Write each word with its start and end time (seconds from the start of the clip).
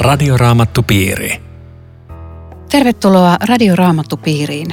Radioraamattupiiri. 0.00 1.40
Tervetuloa 2.70 3.36
Radioraamattupiiriin. 3.48 4.66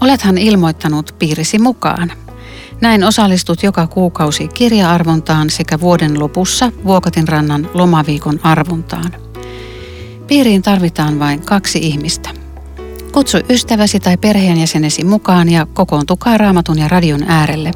Olethan 0.00 0.38
ilmoittanut 0.38 1.14
piirisi 1.18 1.58
mukaan. 1.58 2.12
Näin 2.80 3.04
osallistut 3.04 3.62
joka 3.62 3.86
kuukausi 3.86 4.48
kirja-arvontaan 4.48 5.50
sekä 5.50 5.80
vuoden 5.80 6.20
lopussa 6.20 6.72
Vuokatin 6.84 7.28
rannan 7.28 7.70
lomaviikon 7.74 8.40
arvontaan. 8.42 9.12
Piiriin 10.26 10.62
tarvitaan 10.62 11.18
vain 11.18 11.46
kaksi 11.46 11.78
ihmistä. 11.78 12.30
Kutsu 13.12 13.38
ystäväsi 13.50 14.00
tai 14.00 14.16
perheenjäsenesi 14.16 15.04
mukaan 15.04 15.48
ja 15.48 15.66
kokoontukaa 15.66 16.38
raamatun 16.38 16.78
ja 16.78 16.88
radion 16.88 17.22
äärelle. 17.28 17.70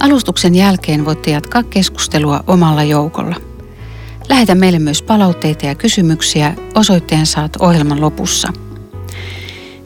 Alustuksen 0.00 0.54
jälkeen 0.54 1.04
voitte 1.04 1.30
jatkaa 1.30 1.62
keskustelua 1.62 2.44
omalla 2.46 2.82
joukolla. 2.82 3.47
Lähetä 4.28 4.54
meille 4.54 4.78
myös 4.78 5.02
palautteita 5.02 5.66
ja 5.66 5.74
kysymyksiä. 5.74 6.54
Osoitteen 6.74 7.26
saat 7.26 7.56
ohjelman 7.56 8.00
lopussa. 8.00 8.52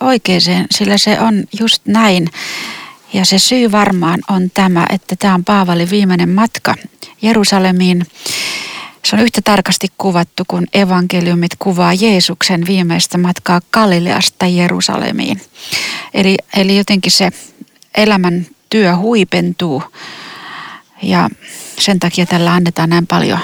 oikeaan, 0.00 0.66
sillä 0.70 0.98
se 0.98 1.20
on 1.20 1.44
just 1.60 1.82
näin. 1.86 2.28
Ja 3.12 3.24
se 3.24 3.38
syy 3.38 3.72
varmaan 3.72 4.20
on 4.28 4.50
tämä, 4.54 4.86
että 4.90 5.16
tämä 5.18 5.34
on 5.34 5.44
Paavalin 5.44 5.90
viimeinen 5.90 6.28
matka 6.28 6.74
Jerusalemiin. 7.22 8.06
Se 9.04 9.16
on 9.16 9.22
yhtä 9.22 9.40
tarkasti 9.44 9.88
kuvattu, 9.98 10.42
kun 10.48 10.66
evankeliumit 10.74 11.52
kuvaa 11.58 11.94
Jeesuksen 11.94 12.66
viimeistä 12.66 13.18
matkaa 13.18 13.60
Galileasta 13.72 14.46
Jerusalemiin. 14.46 15.40
Eli, 16.14 16.36
eli 16.56 16.76
jotenkin 16.76 17.12
se 17.12 17.30
elämän 17.94 18.46
työ 18.70 18.96
huipentuu 18.96 19.82
ja 21.02 21.28
sen 21.78 22.00
takia 22.00 22.26
tällä 22.26 22.54
annetaan 22.54 22.88
näin 22.88 23.06
paljon 23.06 23.38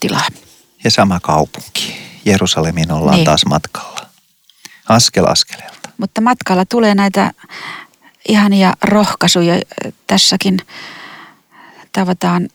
tilaa. 0.00 0.26
Ja 0.84 0.90
sama 0.90 1.20
kaupunki. 1.20 2.08
Jerusalemiin 2.24 2.92
ollaan 2.92 3.16
niin. 3.16 3.24
taas 3.24 3.46
matkalla. 3.46 4.00
Askel 4.88 5.26
askeleelta. 5.26 5.88
Mutta 5.98 6.20
matkalla 6.20 6.64
tulee 6.64 6.94
näitä 6.94 7.32
ihania 8.28 8.72
rohkaisuja 8.82 9.60
tässäkin 10.06 10.58
tavataan 11.92 12.48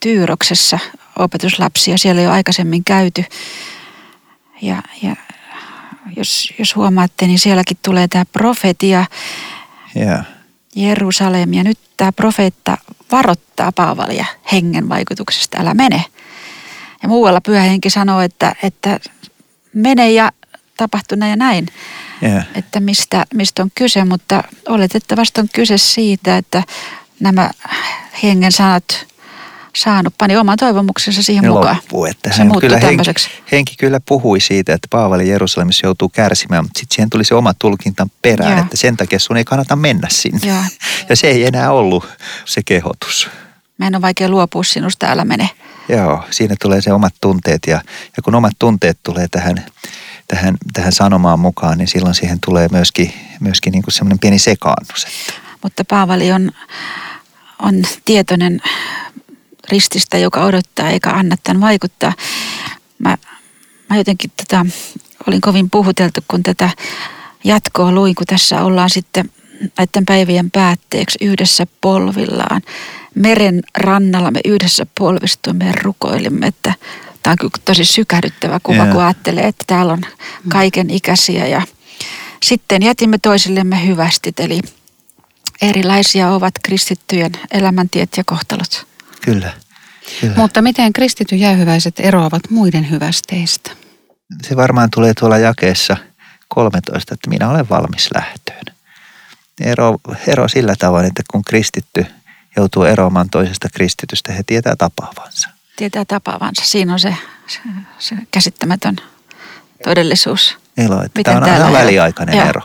Tyyroksessa 0.00 0.78
opetuslapsia. 1.18 1.98
Siellä 1.98 2.20
ei 2.20 2.26
ole 2.26 2.34
aikaisemmin 2.34 2.84
käyty. 2.84 3.24
Ja, 4.62 4.82
ja 5.02 5.16
jos, 6.16 6.52
jos 6.58 6.76
huomaatte, 6.76 7.26
niin 7.26 7.38
sielläkin 7.38 7.78
tulee 7.82 8.08
tämä 8.08 8.24
profetia 8.24 9.06
yeah. 9.96 10.26
Jerusalem. 10.76 11.54
Ja 11.54 11.64
nyt 11.64 11.78
tämä 11.96 12.12
profeetta 12.12 12.78
varoittaa 13.12 13.72
Paavalia 13.72 14.26
hengen 14.52 14.88
vaikutuksesta. 14.88 15.58
Älä 15.60 15.74
mene. 15.74 16.04
Ja 17.02 17.08
muualla 17.08 17.40
pyhähenki 17.40 17.90
sanoo, 17.90 18.20
että, 18.20 18.54
että 18.62 19.00
mene 19.74 20.10
ja 20.10 20.32
tapahtu 20.76 21.14
näin 21.14 21.30
ja 21.30 21.36
näin. 21.36 21.68
Yeah. 22.22 22.46
Että 22.54 22.80
mistä, 22.80 23.26
mistä 23.34 23.62
on 23.62 23.70
kyse, 23.74 24.04
mutta 24.04 24.44
oletettavasti 24.68 25.40
on 25.40 25.48
kyse 25.52 25.78
siitä, 25.78 26.36
että 26.36 26.62
nämä 27.20 27.50
hengen 28.22 28.52
sanat 28.52 29.06
saanut, 29.76 30.14
pani 30.18 30.36
oman 30.36 30.56
toivomuksensa 30.58 31.22
siihen 31.22 31.42
ne 31.42 31.48
mukaan. 31.48 31.76
Loppuu, 31.76 32.04
että 32.04 32.32
se 32.32 32.42
kyllä 32.60 32.78
henki, 32.78 33.10
henki, 33.52 33.74
kyllä 33.78 34.00
puhui 34.08 34.40
siitä, 34.40 34.74
että 34.74 34.88
Paavali 34.90 35.28
Jerusalemissa 35.28 35.86
joutuu 35.86 36.08
kärsimään, 36.08 36.64
mutta 36.64 36.78
sitten 36.78 36.94
siihen 36.94 37.10
tuli 37.10 37.24
se 37.24 37.34
oma 37.34 37.54
tulkinta 37.54 38.06
perään, 38.22 38.52
Joo. 38.52 38.60
että 38.60 38.76
sen 38.76 38.96
takia 38.96 39.18
sun 39.18 39.36
ei 39.36 39.44
kannata 39.44 39.76
mennä 39.76 40.08
sinne. 40.10 40.40
Joo. 40.48 40.62
Ja 41.08 41.16
se 41.16 41.26
ei 41.26 41.46
enää 41.46 41.72
ollut 41.72 42.08
se 42.44 42.60
kehotus. 42.64 43.30
Mä 43.78 43.86
en 43.86 43.94
ole 43.94 44.02
vaikea 44.02 44.28
luopua 44.28 44.64
sinusta, 44.64 45.06
älä 45.06 45.24
mene. 45.24 45.50
Joo, 45.88 46.24
siinä 46.30 46.54
tulee 46.62 46.80
se 46.80 46.92
omat 46.92 47.14
tunteet 47.20 47.62
ja, 47.66 47.76
ja 48.16 48.22
kun 48.22 48.34
omat 48.34 48.52
tunteet 48.58 48.98
tulee 49.02 49.28
tähän, 49.28 49.64
tähän, 50.28 50.54
tähän 50.72 50.92
sanomaan 50.92 51.40
mukaan, 51.40 51.78
niin 51.78 51.88
silloin 51.88 52.14
siihen 52.14 52.38
tulee 52.46 52.68
myöskin, 52.70 53.14
myöskin 53.40 53.70
niin 53.72 53.82
kuin 53.82 53.94
semmoinen 53.94 54.18
pieni 54.18 54.38
sekaannus. 54.38 55.06
Mutta 55.62 55.84
Paavali 55.84 56.32
on 56.32 56.52
on 57.62 57.82
tietoinen 58.04 58.60
rististä, 59.72 60.18
joka 60.18 60.44
odottaa 60.44 60.90
eikä 60.90 61.10
anna 61.10 61.36
tämän 61.42 61.60
vaikuttaa. 61.60 62.12
Mä, 62.98 63.16
mä 63.90 63.96
jotenkin 63.96 64.32
tätä 64.36 64.66
olin 65.26 65.40
kovin 65.40 65.70
puhuteltu, 65.70 66.20
kun 66.28 66.42
tätä 66.42 66.70
jatkoa 67.44 67.92
luin, 67.92 68.14
kun 68.14 68.26
tässä 68.26 68.62
ollaan 68.62 68.90
sitten 68.90 69.30
näiden 69.78 70.06
päivien 70.06 70.50
päätteeksi 70.50 71.18
yhdessä 71.20 71.66
polvillaan. 71.80 72.62
Meren 73.14 73.62
rannalla 73.78 74.30
me 74.30 74.40
yhdessä 74.44 74.86
polvistuimme 74.98 75.66
ja 75.66 75.72
rukoilimme, 75.82 76.46
että 76.46 76.74
tämä 77.22 77.32
on 77.32 77.38
kyllä 77.38 77.64
tosi 77.64 77.84
sykähdyttävä 77.84 78.60
kuva, 78.62 78.76
yeah. 78.76 78.90
kun 78.90 79.02
ajattelee, 79.02 79.46
että 79.46 79.64
täällä 79.66 79.92
on 79.92 80.02
kaiken 80.48 80.90
ikäisiä 80.90 81.46
ja 81.46 81.62
sitten 82.42 82.82
jätimme 82.82 83.18
toisillemme 83.18 83.86
hyvästit, 83.86 84.40
eli 84.40 84.60
erilaisia 85.62 86.30
ovat 86.30 86.54
kristittyjen 86.62 87.32
elämäntiet 87.50 88.16
ja 88.16 88.24
kohtalot. 88.26 88.91
Kyllä. 89.24 89.52
Kyllä. 90.20 90.34
Mutta 90.36 90.62
miten 90.62 90.92
kristityn 90.92 91.40
jäähyväiset 91.40 92.00
eroavat 92.00 92.42
muiden 92.50 92.90
hyvästeistä? 92.90 93.70
Se 94.42 94.56
varmaan 94.56 94.88
tulee 94.94 95.12
tuolla 95.20 95.38
jakeessa 95.38 95.96
13, 96.48 97.14
että 97.14 97.30
minä 97.30 97.48
olen 97.48 97.68
valmis 97.68 98.08
lähtöön. 98.14 98.76
Ero, 99.60 99.98
ero 100.26 100.48
sillä 100.48 100.74
tavoin, 100.78 101.06
että 101.06 101.22
kun 101.30 101.44
kristitty 101.44 102.06
joutuu 102.56 102.82
eroamaan 102.82 103.30
toisesta 103.30 103.68
kristitystä, 103.74 104.32
he 104.32 104.42
tietää 104.46 104.76
tapaavansa. 104.76 105.48
Tietää 105.76 106.04
tapaavansa. 106.04 106.62
Siinä 106.64 106.92
on 106.92 107.00
se, 107.00 107.16
se, 107.46 107.60
se 107.98 108.16
käsittämätön 108.30 108.96
todellisuus. 109.84 110.58
Elo, 110.76 111.02
että 111.02 111.18
Miten 111.18 111.42
tämä 111.42 111.66
on 111.66 111.72
väliaikainen 111.72 112.36
Joo. 112.36 112.48
ero. 112.48 112.60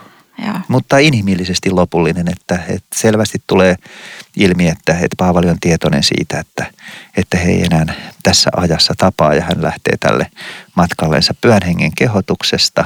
Joo. 0.46 0.56
mutta 0.68 0.98
inhimillisesti 0.98 1.72
lopullinen, 1.72 2.28
että, 2.28 2.60
että 2.70 2.96
selvästi 2.96 3.38
tulee 3.48 3.76
ilmi, 4.36 4.68
että, 4.68 4.94
että 4.94 5.16
Paavali 5.18 5.50
on 5.50 5.60
tietoinen 5.60 6.04
siitä, 6.04 6.40
että, 6.40 6.66
että 7.18 7.38
he 7.38 7.52
ei 7.52 7.64
enää 7.64 7.86
tässä 8.24 8.50
ajassa 8.58 8.94
tapaa 8.98 9.34
ja 9.34 9.42
hän 9.42 9.62
lähtee 9.62 9.98
tälle 10.00 10.28
matkallensa 10.76 11.34
pyhän 11.42 11.62
hengen 11.66 11.92
kehotuksesta. 11.96 12.86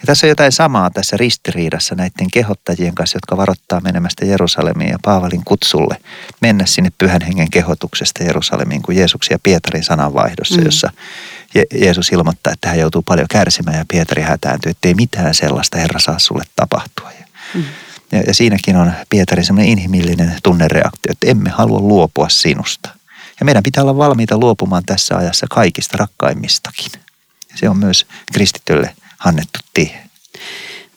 Ja 0.00 0.06
tässä 0.06 0.26
on 0.26 0.28
jotain 0.28 0.52
samaa 0.52 0.90
tässä 0.90 1.16
ristiriidassa 1.16 1.94
näiden 1.94 2.30
kehottajien 2.32 2.94
kanssa, 2.94 3.16
jotka 3.16 3.36
varoittaa 3.36 3.80
menemästä 3.80 4.24
Jerusalemiin 4.24 4.90
ja 4.90 4.98
Paavalin 5.04 5.44
kutsulle 5.44 5.96
mennä 6.40 6.66
sinne 6.66 6.92
pyhän 6.98 7.22
hengen 7.22 7.50
kehotuksesta 7.50 8.24
Jerusalemiin 8.24 8.82
kuin 8.82 8.98
Jeesuksen 8.98 9.34
ja 9.34 9.38
Pietarin 9.42 9.84
sananvaihdossa, 9.84 10.56
mm. 10.56 10.64
jossa 10.64 10.90
Je- 11.54 11.78
Jeesus 11.84 12.12
ilmoittaa, 12.12 12.52
että 12.52 12.68
hän 12.68 12.78
joutuu 12.78 13.02
paljon 13.02 13.26
kärsimään 13.30 13.78
ja 13.78 13.84
Pietari 13.88 14.22
hätääntyy, 14.22 14.70
että 14.70 14.88
ei 14.88 14.94
mitään 14.94 15.34
sellaista 15.34 15.78
Herra 15.78 16.00
saa 16.00 16.18
sulle 16.18 16.44
tapahtua. 16.56 17.10
Mm. 17.54 17.64
Ja, 18.12 18.20
ja 18.26 18.34
siinäkin 18.34 18.76
on 18.76 18.92
Pietari 19.08 19.44
semmoinen 19.44 19.72
inhimillinen 19.72 20.32
tunnereaktio, 20.42 21.12
että 21.12 21.26
emme 21.26 21.50
halua 21.50 21.80
luopua 21.80 22.28
sinusta. 22.28 22.88
Ja 23.40 23.44
meidän 23.44 23.62
pitää 23.62 23.82
olla 23.82 23.96
valmiita 23.96 24.38
luopumaan 24.38 24.82
tässä 24.86 25.16
ajassa 25.16 25.46
kaikista 25.50 25.96
rakkaimmistakin. 25.96 26.92
Se 27.54 27.68
on 27.68 27.76
myös 27.76 28.06
kristitylle 28.32 28.94
annettu 29.24 29.58
tie. 29.74 30.08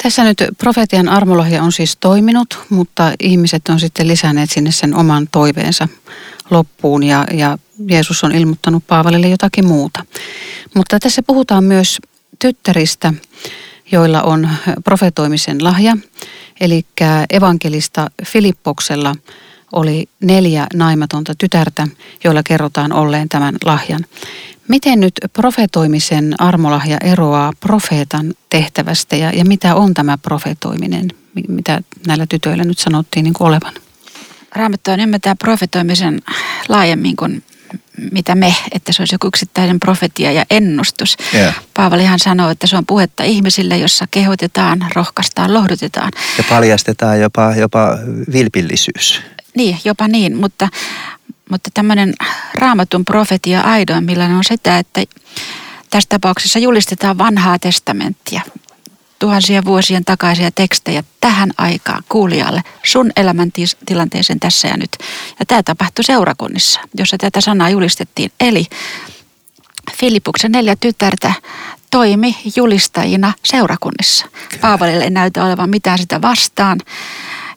Tässä 0.03 0.23
nyt 0.23 0.37
profetian 0.57 1.09
armolohja 1.09 1.63
on 1.63 1.71
siis 1.71 1.97
toiminut, 1.99 2.59
mutta 2.69 3.13
ihmiset 3.19 3.69
on 3.69 3.79
sitten 3.79 4.07
lisänneet 4.07 4.49
sinne 4.49 4.71
sen 4.71 4.95
oman 4.95 5.27
toiveensa 5.31 5.87
loppuun 6.49 7.03
ja, 7.03 7.25
ja 7.33 7.57
Jeesus 7.87 8.23
on 8.23 8.35
ilmoittanut 8.35 8.83
Paavalille 8.87 9.27
jotakin 9.27 9.67
muuta. 9.67 10.05
Mutta 10.75 10.99
tässä 10.99 11.23
puhutaan 11.23 11.63
myös 11.63 11.97
tyttäristä, 12.39 13.13
joilla 13.91 14.21
on 14.21 14.49
profetoimisen 14.83 15.63
lahja. 15.63 15.97
Eli 16.61 16.85
evankelista 17.29 18.07
Filippoksella 18.25 19.15
oli 19.71 20.09
neljä 20.19 20.67
naimatonta 20.73 21.33
tytärtä, 21.37 21.87
joilla 22.23 22.43
kerrotaan 22.43 22.93
olleen 22.93 23.29
tämän 23.29 23.55
lahjan. 23.65 24.05
Miten 24.71 24.99
nyt 24.99 25.13
profetoimisen 25.33 26.41
armolahja 26.41 26.97
eroaa 27.03 27.53
profeetan 27.59 28.33
tehtävästä 28.49 29.15
ja, 29.15 29.29
ja 29.29 29.45
mitä 29.45 29.75
on 29.75 29.93
tämä 29.93 30.17
profetoiminen, 30.17 31.07
mitä 31.47 31.81
näillä 32.07 32.25
tytöillä 32.29 32.63
nyt 32.63 32.79
sanottiin 32.79 33.23
niin 33.23 33.33
kuin 33.33 33.47
olevan? 33.47 33.73
Raamattu 34.55 34.91
on 34.91 34.99
ymmärtää 34.99 35.35
profetoimisen 35.35 36.21
laajemmin 36.69 37.15
kuin 37.15 37.43
mitä 38.11 38.35
me, 38.35 38.55
että 38.71 38.93
se 38.93 39.01
olisi 39.01 39.15
joku 39.15 39.27
yksittäinen 39.27 39.79
profetia 39.79 40.31
ja 40.31 40.45
ennustus. 40.49 41.17
Yeah. 41.33 41.55
Paavalihan 41.73 42.19
sanoo, 42.19 42.49
että 42.49 42.67
se 42.67 42.77
on 42.77 42.85
puhetta 42.85 43.23
ihmisille, 43.23 43.77
jossa 43.77 44.05
kehotetaan, 44.11 44.85
rohkaistaan, 44.95 45.53
lohdutetaan. 45.53 46.11
Ja 46.37 46.43
paljastetaan 46.49 47.21
jopa, 47.21 47.53
jopa 47.55 47.97
vilpillisyys. 48.33 49.21
Niin, 49.55 49.77
jopa 49.85 50.07
niin, 50.07 50.37
mutta, 50.37 50.69
mutta 51.51 51.69
tämmöinen 51.73 52.13
raamatun 52.53 53.05
profetia 53.05 53.61
aidoimmillaan 53.61 54.31
on 54.31 54.43
sitä, 54.43 54.77
että 54.77 55.03
tässä 55.89 56.09
tapauksessa 56.09 56.59
julistetaan 56.59 57.17
vanhaa 57.17 57.59
testamenttia, 57.59 58.41
tuhansien 59.19 59.65
vuosien 59.65 60.05
takaisia 60.05 60.51
tekstejä 60.51 61.03
tähän 61.19 61.51
aikaan 61.57 62.03
kuulijalle, 62.09 62.63
sun 62.83 63.11
elämäntilanteeseen 63.15 64.39
tässä 64.39 64.67
ja 64.67 64.77
nyt. 64.77 64.97
Ja 65.39 65.45
tämä 65.45 65.63
tapahtui 65.63 66.03
seurakunnissa, 66.03 66.79
jossa 66.97 67.17
tätä 67.17 67.41
sanaa 67.41 67.69
julistettiin. 67.69 68.31
Eli 68.39 68.65
Filippuksen 69.97 70.51
neljä 70.51 70.75
tytärtä 70.75 71.33
toimi 71.91 72.37
julistajina 72.55 73.33
seurakunnissa. 73.45 74.25
Paavalille 74.61 75.03
ei 75.03 75.09
näytä 75.09 75.45
olevan 75.45 75.69
mitään 75.69 75.97
sitä 75.97 76.21
vastaan. 76.21 76.79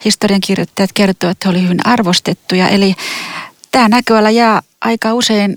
Historiankirjoittajat 0.05 0.91
kertovat, 0.94 1.32
että 1.32 1.49
he 1.49 1.50
olivat 1.50 1.64
hyvin 1.64 1.87
arvostettuja. 1.87 2.69
Eli 2.69 2.94
tämä 3.75 3.88
näköala 3.88 4.31
jää 4.31 4.62
aika 4.81 5.15
usein 5.15 5.56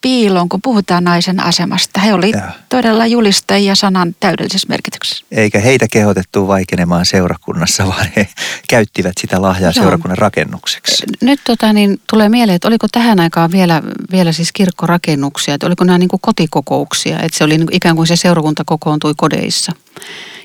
piiloon, 0.00 0.48
kun 0.48 0.62
puhutaan 0.62 1.04
naisen 1.04 1.40
asemasta. 1.40 2.00
He 2.00 2.14
olivat 2.14 2.44
todella 2.68 3.06
julistajia 3.06 3.74
sanan 3.74 4.16
täydellisessä 4.20 4.68
merkityksessä. 4.68 5.24
Eikä 5.30 5.60
heitä 5.60 5.86
kehotettu 5.92 6.48
vaikenemaan 6.48 7.06
seurakunnassa, 7.06 7.86
vaan 7.86 8.06
he 8.16 8.28
käyttivät 8.68 9.12
sitä 9.20 9.42
lahjaa 9.42 9.72
Joo. 9.76 9.82
seurakunnan 9.82 10.18
rakennukseksi. 10.18 11.02
Nyt 11.20 11.40
tota, 11.44 11.72
niin, 11.72 12.00
tulee 12.10 12.28
mieleen, 12.28 12.56
että 12.56 12.68
oliko 12.68 12.86
tähän 12.92 13.20
aikaan 13.20 13.52
vielä, 13.52 13.82
vielä 14.12 14.32
siis 14.32 14.52
kirkkorakennuksia, 14.52 15.54
että 15.54 15.66
oliko 15.66 15.84
nämä 15.84 15.98
niin 15.98 16.08
kuin 16.08 16.20
kotikokouksia, 16.20 17.20
että 17.20 17.38
se 17.38 17.44
oli 17.44 17.58
niin 17.58 17.66
kuin 17.66 17.76
ikään 17.76 17.96
kuin 17.96 18.06
se 18.06 18.16
seurakunta 18.16 18.62
kokoontui 18.66 19.14
kodeissa. 19.16 19.72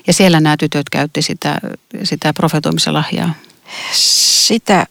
Ja 0.06 0.12
siellä 0.12 0.40
nämä 0.40 0.56
tytöt 0.56 0.90
käytti 0.90 1.22
sitä, 1.22 1.58
sitä 2.02 2.32
profetoimisen 2.32 2.94
lahjaa. 2.94 3.34
Sitä 3.92 4.86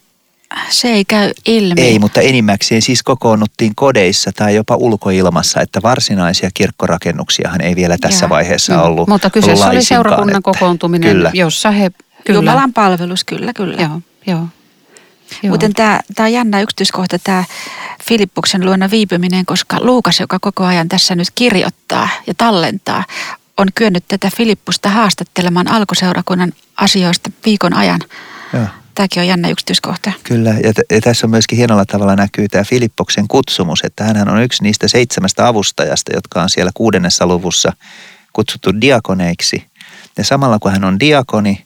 se 0.69 0.87
ei 0.87 1.05
käy 1.05 1.31
ilmi. 1.45 1.81
Ei, 1.81 1.99
mutta 1.99 2.21
enimmäkseen 2.21 2.81
siis 2.81 3.03
kokoonnuttiin 3.03 3.75
kodeissa 3.75 4.31
tai 4.35 4.55
jopa 4.55 4.75
ulkoilmassa, 4.75 5.61
että 5.61 5.81
varsinaisia 5.83 6.49
kirkkorakennuksiahan 6.53 7.61
ei 7.61 7.75
vielä 7.75 7.97
tässä 7.97 8.25
Joo. 8.25 8.29
vaiheessa 8.29 8.73
mm. 8.73 8.83
ollut 8.83 9.07
Mutta 9.07 9.29
kyseessä 9.29 9.67
oli 9.67 9.83
seurakunnan 9.83 10.29
että, 10.29 10.41
kokoontuminen, 10.41 11.11
kyllä. 11.11 11.31
jossa 11.33 11.71
he... 11.71 11.91
Kyllä. 12.25 12.37
Jumalan 12.37 12.73
palvelus, 12.73 13.23
kyllä, 13.23 13.53
kyllä. 13.53 13.81
Joo, 13.81 14.01
joo. 14.27 14.47
Joo. 15.43 15.49
Muuten 15.49 15.73
tämä, 15.73 15.99
tämä 16.15 16.27
on 16.27 16.33
jännä 16.33 16.61
yksityiskohta, 16.61 17.19
tämä 17.19 17.43
Filippuksen 18.03 18.65
luona 18.65 18.91
viipyminen, 18.91 19.45
koska 19.45 19.77
Luukas, 19.81 20.19
joka 20.19 20.39
koko 20.41 20.63
ajan 20.63 20.89
tässä 20.89 21.15
nyt 21.15 21.27
kirjoittaa 21.35 22.09
ja 22.27 22.33
tallentaa, 22.37 23.03
on 23.57 23.67
kyennyt 23.75 24.03
tätä 24.07 24.29
Filippusta 24.37 24.89
haastattelemaan 24.89 25.67
alkuseurakunnan 25.67 26.53
asioista 26.77 27.31
viikon 27.45 27.73
ajan. 27.73 27.99
Joo. 28.53 28.65
Tämäkin 28.95 29.21
on 29.21 29.27
jännä 29.27 29.49
yksityiskohta. 29.49 30.11
Kyllä, 30.23 30.49
ja, 30.63 30.73
t- 30.73 30.91
ja 30.91 31.01
tässä 31.01 31.27
on 31.27 31.31
myöskin 31.31 31.57
hienolla 31.57 31.85
tavalla 31.85 32.15
näkyy 32.15 32.47
tämä 32.47 32.63
Filippoksen 32.63 33.27
kutsumus, 33.27 33.81
että 33.83 34.03
hän 34.03 34.29
on 34.29 34.43
yksi 34.43 34.63
niistä 34.63 34.87
seitsemästä 34.87 35.47
avustajasta, 35.47 36.15
jotka 36.15 36.41
on 36.41 36.49
siellä 36.49 36.71
kuudennessa 36.73 37.27
luvussa 37.27 37.73
kutsuttu 38.33 38.81
diakoneiksi. 38.81 39.65
Ja 40.17 40.23
samalla 40.23 40.59
kun 40.59 40.71
hän 40.71 40.83
on 40.83 40.99
diakoni 40.99 41.65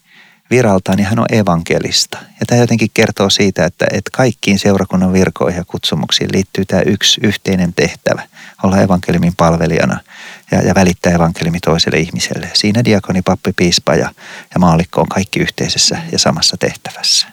viraltaan, 0.50 0.98
niin 0.98 1.08
hän 1.08 1.20
on 1.20 1.26
evankelista. 1.32 2.18
Ja 2.40 2.46
tämä 2.46 2.62
jotenkin 2.62 2.90
kertoo 2.94 3.30
siitä, 3.30 3.66
että, 3.66 3.86
että 3.92 4.12
kaikkiin 4.14 4.60
seurakunnan 4.60 5.14
virkoihin 5.14 5.58
ja 5.58 5.66
kutsumuksiin 5.66 6.30
liittyy 6.34 6.66
tämä 6.66 6.82
yksi 6.82 7.22
yhteinen 7.24 7.74
tehtävä, 7.74 8.22
olla 8.64 8.82
evankeliumin 8.82 9.36
palvelijana 9.38 10.00
ja, 10.52 10.62
ja 10.62 10.76
välittää 10.76 11.14
evankeliumi 11.14 11.60
toiselle 11.60 12.00
ihmiselle. 12.00 12.50
Siinä 12.54 12.84
diakoni, 12.86 13.22
pappi, 13.22 13.54
piispa 13.54 13.96
ja, 13.96 14.12
ja 14.54 14.60
maalikko 14.60 15.02
on 15.02 15.08
kaikki 15.08 15.40
yhteisessä 15.40 15.98
ja 16.12 16.20
samassa 16.20 16.58
tehtävässä. 16.58 17.28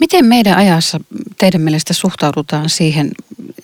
Miten 0.00 0.24
meidän 0.24 0.56
ajassa 0.56 1.00
teidän 1.38 1.60
mielestä 1.60 1.94
suhtaudutaan 1.94 2.68
siihen, 2.68 3.10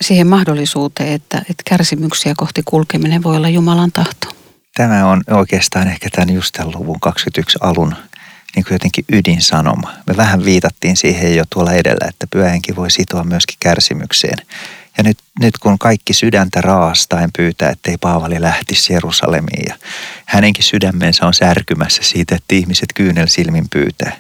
siihen 0.01 0.27
mahdollisuuteen, 0.27 1.13
että, 1.13 1.39
että 1.39 1.63
kärsimyksiä 1.65 2.35
kohti 2.37 2.63
kulkeminen 2.65 3.23
voi 3.23 3.37
olla 3.37 3.49
Jumalan 3.49 3.93
tahto? 3.93 4.29
Tämä 4.77 5.07
on 5.07 5.23
oikeastaan 5.31 5.89
ehkä 5.89 6.09
tämän 6.11 6.35
just 6.35 6.53
tämän 6.53 6.73
luvun 6.75 7.01
21 7.01 7.59
alun 7.61 7.95
niin 8.57 8.65
kuin 8.65 8.75
jotenkin 8.75 9.05
ydinsanoma. 9.13 9.93
Me 10.07 10.17
vähän 10.17 10.45
viitattiin 10.45 10.97
siihen 10.97 11.37
jo 11.37 11.45
tuolla 11.51 11.73
edellä, 11.73 12.07
että 12.09 12.27
pyöhenki 12.31 12.77
voi 12.77 12.91
sitoa 12.91 13.25
myöskin 13.25 13.57
kärsimykseen. 13.61 14.47
Ja 14.97 15.03
nyt, 15.05 15.19
nyt 15.41 15.59
kun 15.59 15.79
kaikki 15.79 16.13
sydäntä 16.13 16.61
raastaen 16.61 17.31
pyytää, 17.37 17.71
ettei 17.71 17.97
Paavali 18.01 18.41
lähtisi 18.41 18.93
Jerusalemiin 18.93 19.65
ja 19.69 19.75
hänenkin 20.27 20.65
sydämensä 20.65 21.27
on 21.27 21.35
särkymässä 21.35 22.03
siitä, 22.03 22.35
että 22.35 22.55
ihmiset 22.55 22.89
kyynel 22.95 23.27
silmin 23.27 23.67
pyytää. 23.71 24.13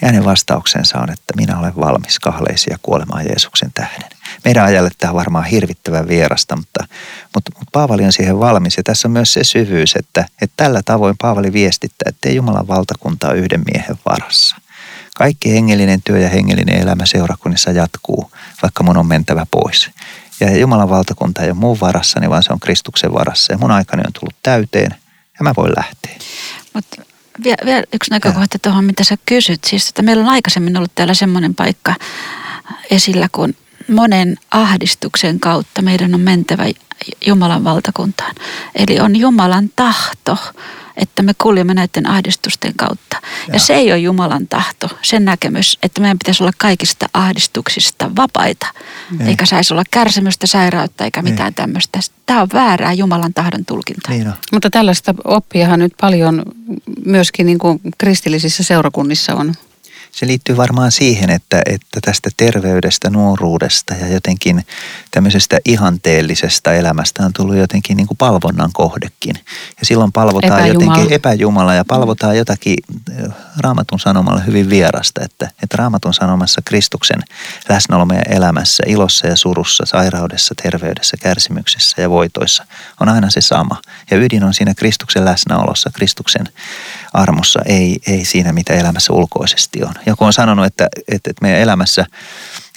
Ja 0.00 0.08
hänen 0.08 0.24
vastauksensa 0.24 0.98
on, 0.98 1.10
että 1.10 1.34
minä 1.36 1.58
olen 1.58 1.76
valmis 1.76 2.18
kahleisia 2.18 2.78
kuolemaan 2.82 3.26
Jeesuksen 3.26 3.70
tähden. 3.74 4.15
Meidän 4.44 4.64
ajalle 4.64 4.90
tämä 4.98 5.10
on 5.10 5.16
varmaan 5.16 5.44
hirvittävän 5.44 6.08
vierasta, 6.08 6.56
mutta, 6.56 6.84
mutta, 7.34 7.50
mutta 7.58 7.70
Paavali 7.72 8.04
on 8.04 8.12
siihen 8.12 8.38
valmis. 8.38 8.76
Ja 8.76 8.82
tässä 8.82 9.08
on 9.08 9.12
myös 9.12 9.32
se 9.32 9.44
syvyys, 9.44 9.94
että, 9.96 10.26
että 10.42 10.54
tällä 10.56 10.82
tavoin 10.84 11.14
Paavali 11.20 11.52
viestittää, 11.52 12.08
että 12.08 12.28
ei 12.28 12.36
Jumalan 12.36 12.68
valtakunta 12.68 13.28
ole 13.28 13.38
yhden 13.38 13.62
miehen 13.72 13.96
varassa. 14.06 14.56
Kaikki 15.16 15.52
hengellinen 15.52 16.02
työ 16.04 16.18
ja 16.18 16.28
hengellinen 16.28 16.82
elämä 16.82 17.06
seurakunnissa 17.06 17.70
jatkuu, 17.70 18.30
vaikka 18.62 18.82
mun 18.82 18.96
on 18.96 19.06
mentävä 19.06 19.46
pois. 19.50 19.90
Ja 20.40 20.58
Jumalan 20.58 20.88
valtakunta 20.90 21.42
ei 21.42 21.50
ole 21.50 21.58
muun 21.58 21.80
varassani, 21.80 22.24
niin 22.24 22.30
vaan 22.30 22.42
se 22.42 22.52
on 22.52 22.60
Kristuksen 22.60 23.14
varassa. 23.14 23.52
Ja 23.52 23.58
mun 23.58 23.70
aikani 23.70 24.02
on 24.06 24.12
tullut 24.12 24.36
täyteen 24.42 24.90
ja 25.38 25.42
mä 25.42 25.54
voin 25.56 25.72
lähteä. 25.76 26.12
Mutta 26.74 27.02
vielä, 27.44 27.56
vielä 27.64 27.84
yksi 27.92 28.10
näkökohta 28.10 28.58
tuohon, 28.58 28.84
mitä 28.84 29.04
sä 29.04 29.16
kysyt. 29.26 29.64
Siis, 29.64 29.88
että 29.88 30.02
meillä 30.02 30.22
on 30.22 30.28
aikaisemmin 30.28 30.76
ollut 30.76 30.94
täällä 30.94 31.14
semmoinen 31.14 31.54
paikka 31.54 31.94
esillä, 32.90 33.28
kun 33.32 33.54
monen 33.88 34.36
ahdistuksen 34.50 35.40
kautta 35.40 35.82
meidän 35.82 36.14
on 36.14 36.20
mentävä 36.20 36.64
Jumalan 37.26 37.64
valtakuntaan. 37.64 38.34
Eli 38.74 39.00
on 39.00 39.16
Jumalan 39.16 39.70
tahto, 39.76 40.38
että 40.96 41.22
me 41.22 41.32
kuljemme 41.38 41.74
näiden 41.74 42.06
ahdistusten 42.06 42.72
kautta. 42.76 43.16
Ja, 43.48 43.54
ja 43.54 43.60
se 43.60 43.74
ei 43.74 43.92
ole 43.92 43.98
Jumalan 43.98 44.48
tahto, 44.48 44.88
sen 45.02 45.24
näkemys, 45.24 45.78
että 45.82 46.00
meidän 46.00 46.18
pitäisi 46.18 46.42
olla 46.42 46.52
kaikista 46.58 47.06
ahdistuksista 47.14 48.10
vapaita. 48.16 48.66
Ei. 49.20 49.26
Eikä 49.26 49.46
saisi 49.46 49.74
olla 49.74 49.84
kärsimystä, 49.90 50.46
sairautta 50.46 51.04
eikä 51.04 51.22
mitään 51.22 51.48
ei. 51.48 51.52
tämmöistä. 51.52 52.00
Tämä 52.26 52.42
on 52.42 52.48
väärää 52.52 52.92
Jumalan 52.92 53.34
tahdon 53.34 53.64
tulkintaa. 53.64 54.14
Niin 54.14 54.32
Mutta 54.52 54.70
tällaista 54.70 55.14
oppiahan 55.24 55.78
nyt 55.78 55.92
paljon 56.00 56.42
myöskin 57.04 57.46
niin 57.46 57.58
kuin 57.58 57.80
kristillisissä 57.98 58.62
seurakunnissa 58.62 59.34
on 59.34 59.54
se 60.16 60.26
liittyy 60.26 60.56
varmaan 60.56 60.92
siihen, 60.92 61.30
että, 61.30 61.62
että 61.66 62.00
tästä 62.04 62.30
terveydestä, 62.36 63.10
nuoruudesta 63.10 63.94
ja 63.94 64.08
jotenkin 64.08 64.66
tämmöisestä 65.10 65.58
ihanteellisesta 65.64 66.72
elämästä 66.72 67.22
on 67.22 67.32
tullut 67.32 67.56
jotenkin 67.56 67.96
niin 67.96 68.06
kuin 68.06 68.18
palvonnan 68.18 68.70
kohdekin. 68.72 69.36
Ja 69.80 69.86
silloin 69.86 70.12
palvotaan 70.12 70.60
epäjumala. 70.60 70.86
jotenkin 70.86 71.14
epäjumala 71.14 71.74
ja 71.74 71.84
palvotaan 71.84 72.38
jotakin 72.38 72.76
raamatun 73.56 74.00
sanomalla 74.00 74.40
hyvin 74.40 74.70
vierasta, 74.70 75.20
että, 75.24 75.50
että 75.62 75.76
raamatun 75.76 76.14
sanomassa 76.14 76.62
Kristuksen 76.64 77.20
läsnäolo 77.68 78.06
meidän 78.06 78.32
elämässä, 78.32 78.82
ilossa 78.86 79.26
ja 79.26 79.36
surussa, 79.36 79.86
sairaudessa, 79.86 80.54
terveydessä, 80.62 81.16
kärsimyksessä 81.16 82.02
ja 82.02 82.10
voitoissa 82.10 82.64
on 83.00 83.08
aina 83.08 83.30
se 83.30 83.40
sama. 83.40 83.80
Ja 84.10 84.16
ydin 84.16 84.44
on 84.44 84.54
siinä 84.54 84.74
Kristuksen 84.74 85.24
läsnäolossa, 85.24 85.90
Kristuksen 85.94 86.48
armossa, 87.16 87.60
ei, 87.66 88.00
ei 88.06 88.24
siinä 88.24 88.52
mitä 88.52 88.74
elämässä 88.74 89.12
ulkoisesti 89.12 89.84
on. 89.84 89.94
Joku 90.06 90.24
on 90.24 90.32
sanonut, 90.32 90.66
että, 90.66 90.88
että, 91.08 91.30
meidän 91.40 91.60
elämässä 91.60 92.06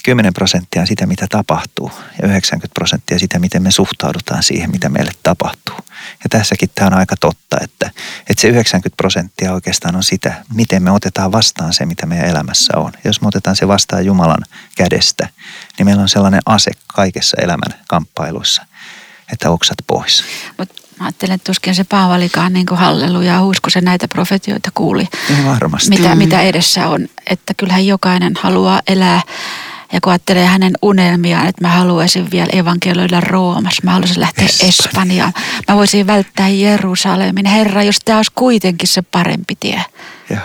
10 0.04 0.34
prosenttia 0.34 0.80
on 0.80 0.86
sitä, 0.86 1.06
mitä 1.06 1.26
tapahtuu 1.30 1.90
ja 2.22 2.28
90 2.28 2.74
prosenttia 2.74 3.18
sitä, 3.18 3.38
miten 3.38 3.62
me 3.62 3.70
suhtaudutaan 3.70 4.42
siihen, 4.42 4.70
mitä 4.70 4.88
meille 4.88 5.12
tapahtuu. 5.22 5.76
Ja 6.24 6.28
tässäkin 6.30 6.70
tämä 6.74 6.86
on 6.86 6.94
aika 6.94 7.16
totta, 7.20 7.56
että, 7.60 7.90
Että 8.30 8.40
se 8.40 8.48
90 8.48 8.96
prosenttia 8.96 9.52
oikeastaan 9.52 9.96
on 9.96 10.02
sitä, 10.02 10.44
miten 10.54 10.82
me 10.82 10.90
otetaan 10.90 11.32
vastaan 11.32 11.72
se, 11.72 11.86
mitä 11.86 12.06
meidän 12.06 12.28
elämässä 12.28 12.72
on. 12.76 12.92
Jos 13.04 13.20
me 13.20 13.28
otetaan 13.28 13.56
se 13.56 13.68
vastaan 13.68 14.06
Jumalan 14.06 14.44
kädestä, 14.76 15.28
niin 15.78 15.86
meillä 15.86 16.02
on 16.02 16.08
sellainen 16.08 16.40
ase 16.46 16.70
kaikessa 16.86 17.36
elämän 17.40 17.80
kamppailuissa, 17.88 18.66
että 19.32 19.50
oksat 19.50 19.78
pois. 19.86 20.24
Mut 20.58 20.79
mä 21.00 21.06
ajattelen, 21.06 21.34
että 21.34 21.44
tuskin 21.44 21.74
se 21.74 21.84
Paavalikaan 21.84 22.52
niin 22.52 22.66
halleluja 22.72 23.42
usko 23.42 23.70
se 23.70 23.80
näitä 23.80 24.08
profetioita 24.08 24.70
kuuli. 24.74 25.08
Varmasti. 25.46 25.88
Mitä, 25.90 26.14
mitä 26.14 26.40
edessä 26.40 26.88
on. 26.88 27.08
Että 27.30 27.54
kyllähän 27.54 27.86
jokainen 27.86 28.32
haluaa 28.40 28.80
elää 28.86 29.22
ja 29.92 30.00
kun 30.00 30.12
ajattelee 30.12 30.46
hänen 30.46 30.72
unelmiaan, 30.82 31.46
että 31.46 31.64
mä 31.64 31.68
haluaisin 31.68 32.30
vielä 32.30 32.50
evankelioida 32.52 33.20
Roomassa, 33.20 33.82
mä 33.84 33.90
haluaisin 33.90 34.20
lähteä 34.20 34.44
Espanja. 34.44 34.68
Espanjaan. 34.68 35.32
Mä 35.68 35.76
voisin 35.76 36.06
välttää 36.06 36.48
Jerusalemin. 36.48 37.46
Herra, 37.46 37.82
jos 37.82 37.98
tämä 38.04 38.18
olisi 38.18 38.32
kuitenkin 38.34 38.88
se 38.88 39.02
parempi 39.02 39.54
tie. 39.60 39.84
Joo. 40.30 40.40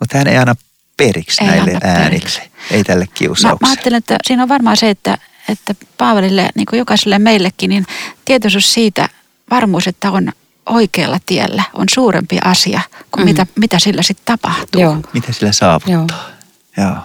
Mutta 0.00 0.18
hän 0.18 0.26
ei 0.26 0.36
anna 0.36 0.54
periksi 0.96 1.44
ei 1.44 1.50
näille 1.50 1.74
anna 1.74 1.88
äänille, 1.88 2.50
ei 2.70 2.84
tälle 2.84 3.08
kiusaukselle. 3.14 3.58
Mä, 3.60 3.66
mä 3.66 3.70
ajattelen, 3.70 3.98
että 3.98 4.16
siinä 4.26 4.42
on 4.42 4.48
varmaan 4.48 4.76
se, 4.76 4.90
että, 4.90 5.18
että 5.48 5.74
Paavalille, 5.98 6.48
niin 6.54 6.66
kuin 6.66 6.78
jokaiselle 6.78 7.18
meillekin, 7.18 7.70
niin 7.70 7.86
tietoisuus 8.24 8.74
siitä, 8.74 9.08
varmuus, 9.50 9.86
että 9.86 10.10
on 10.10 10.32
oikealla 10.66 11.18
tiellä, 11.26 11.62
on 11.74 11.86
suurempi 11.94 12.38
asia 12.44 12.80
kuin 13.10 13.24
mm. 13.24 13.28
mitä, 13.28 13.46
mitä 13.58 13.78
sillä 13.78 14.02
sitten 14.02 14.24
tapahtuu. 14.24 14.82
Joo. 14.82 14.96
Mitä 15.12 15.32
sillä 15.32 15.52
saavuttaa. 15.52 16.30
Joo. 16.76 16.86
Joo. 16.86 16.96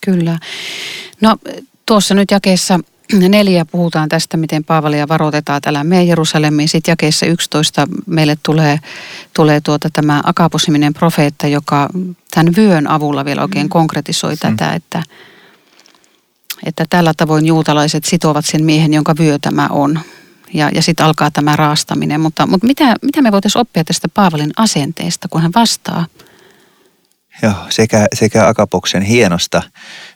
Kyllä. 0.00 0.38
No 1.20 1.36
tuossa 1.86 2.14
nyt 2.14 2.30
jakeessa 2.30 2.80
neljä 3.12 3.64
puhutaan 3.64 4.08
tästä, 4.08 4.36
miten 4.36 4.64
Paavalia 4.64 5.08
varoitetaan 5.08 5.62
täällä 5.62 5.84
me 5.84 6.04
Jerusalemiin. 6.04 6.68
Sitten 6.68 6.92
jakeessa 6.92 7.26
11 7.26 7.86
meille 8.06 8.38
tulee, 8.42 8.80
tulee 9.34 9.60
tuota 9.60 9.88
tämä 9.92 10.22
Akaposiminen 10.24 10.94
profeetta, 10.94 11.46
joka 11.46 11.88
tämän 12.30 12.56
vyön 12.56 12.90
avulla 12.90 13.24
vielä 13.24 13.42
oikein 13.42 13.66
mm. 13.66 13.70
konkretisoi 13.70 14.34
mm. 14.34 14.38
tätä, 14.38 14.74
että, 14.74 15.02
että 16.66 16.84
tällä 16.90 17.12
tavoin 17.16 17.46
juutalaiset 17.46 18.04
sitovat 18.04 18.44
sen 18.44 18.64
miehen, 18.64 18.94
jonka 18.94 19.14
vyö 19.18 19.38
tämä 19.38 19.68
on. 19.70 20.00
Ja, 20.54 20.70
ja 20.74 20.82
sitten 20.82 21.06
alkaa 21.06 21.30
tämä 21.30 21.56
raastaminen. 21.56 22.20
Mutta, 22.20 22.46
mutta 22.46 22.66
mitä, 22.66 22.96
mitä 23.02 23.22
me 23.22 23.32
voitaisiin 23.32 23.60
oppia 23.60 23.84
tästä 23.84 24.08
Paavalin 24.08 24.50
asenteesta, 24.56 25.28
kun 25.28 25.42
hän 25.42 25.52
vastaa– 25.54 26.06
Joo, 27.42 27.54
sekä, 27.70 28.06
sekä 28.14 28.48
Akapoksen 28.48 29.02
hienosta 29.02 29.62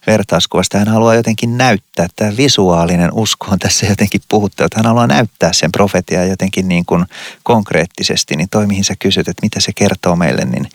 vertauskuvasta. 0.06 0.78
Hän 0.78 0.88
haluaa 0.88 1.14
jotenkin 1.14 1.58
näyttää, 1.58 2.06
tämä 2.16 2.36
visuaalinen 2.36 3.12
usko 3.12 3.46
on 3.50 3.58
tässä 3.58 3.86
jotenkin 3.86 4.20
puhuttu, 4.28 4.64
että 4.64 4.78
hän 4.78 4.86
haluaa 4.86 5.06
näyttää 5.06 5.52
sen 5.52 5.72
profetiaa 5.72 6.24
jotenkin 6.24 6.68
niin 6.68 6.86
kuin 6.86 7.06
konkreettisesti. 7.42 8.36
Niin 8.36 8.48
toi, 8.48 8.66
mihin 8.66 8.84
sä 8.84 8.94
kysyt, 8.98 9.28
että 9.28 9.42
mitä 9.42 9.60
se 9.60 9.72
kertoo 9.72 10.16
meille, 10.16 10.44
niin 10.44 10.68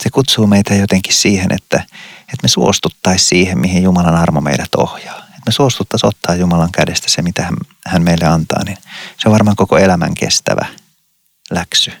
se 0.00 0.10
kutsuu 0.10 0.46
meitä 0.46 0.74
jotenkin 0.74 1.14
siihen, 1.14 1.52
että, 1.52 1.76
että 2.20 2.42
me 2.42 2.48
suostuttaisiin 2.48 3.28
siihen, 3.28 3.58
mihin 3.58 3.82
Jumalan 3.82 4.16
armo 4.16 4.40
meidät 4.40 4.74
ohjaa. 4.76 5.27
Me 5.48 5.52
suostuttaisiin 5.52 6.08
ottaa 6.08 6.34
Jumalan 6.34 6.72
kädestä 6.72 7.10
se, 7.10 7.22
mitä 7.22 7.42
hän, 7.42 7.56
hän 7.86 8.02
meille 8.02 8.24
antaa, 8.24 8.64
niin 8.64 8.78
se 9.18 9.28
on 9.28 9.32
varmaan 9.32 9.56
koko 9.56 9.78
elämän 9.78 10.14
kestävä 10.14 10.66
läksy. 11.50 11.92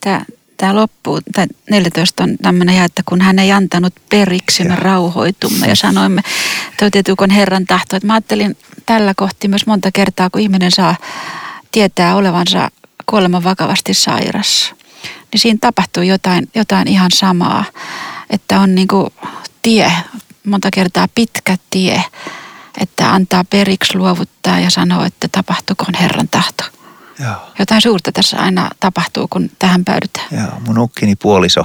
Tämä, 0.00 0.24
tämä 0.56 0.74
loppuu, 0.74 1.20
tämä 1.32 1.46
14 1.70 2.22
on 2.22 2.36
tämmöinen 2.42 2.76
ja, 2.76 2.84
että 2.84 3.02
kun 3.06 3.20
hän 3.20 3.38
ei 3.38 3.52
antanut 3.52 3.94
periksi, 4.10 4.64
me 4.64 4.76
rauhoitumme 4.76 5.66
ja 5.66 5.76
sanoimme, 5.76 6.22
toteutuuko 6.78 7.26
Herran 7.30 7.66
tahto. 7.66 7.96
Että 7.96 8.06
mä 8.06 8.12
ajattelin 8.12 8.56
tällä 8.86 9.12
kohti 9.16 9.48
myös 9.48 9.66
monta 9.66 9.90
kertaa, 9.92 10.30
kun 10.30 10.40
ihminen 10.40 10.70
saa 10.70 10.96
tietää 11.72 12.16
olevansa 12.16 12.70
kuoleman 13.06 13.44
vakavasti 13.44 13.94
sairas. 13.94 14.74
Niin 15.32 15.40
siinä 15.40 15.58
tapahtuu 15.60 16.02
jotain, 16.02 16.48
jotain 16.54 16.88
ihan 16.88 17.10
samaa, 17.14 17.64
että 18.30 18.60
on 18.60 18.74
niin 18.74 18.88
kuin 18.88 19.10
tie, 19.62 19.92
monta 20.44 20.68
kertaa 20.72 21.08
pitkä 21.14 21.56
tie, 21.70 22.04
että 22.80 23.12
antaa 23.12 23.44
periksi 23.44 23.98
luovuttaa 23.98 24.60
ja 24.60 24.70
sanoo, 24.70 25.04
että 25.04 25.28
tapahtukoon 25.28 25.94
Herran 25.94 26.28
tahto. 26.28 26.64
Joo. 27.18 27.52
Jotain 27.58 27.82
suurta 27.82 28.12
tässä 28.12 28.36
aina 28.36 28.70
tapahtuu, 28.80 29.28
kun 29.28 29.50
tähän 29.58 29.84
päädytään. 29.84 30.26
Joo, 30.30 30.60
mun 30.66 30.78
ukkini 30.78 31.16
puoliso 31.16 31.64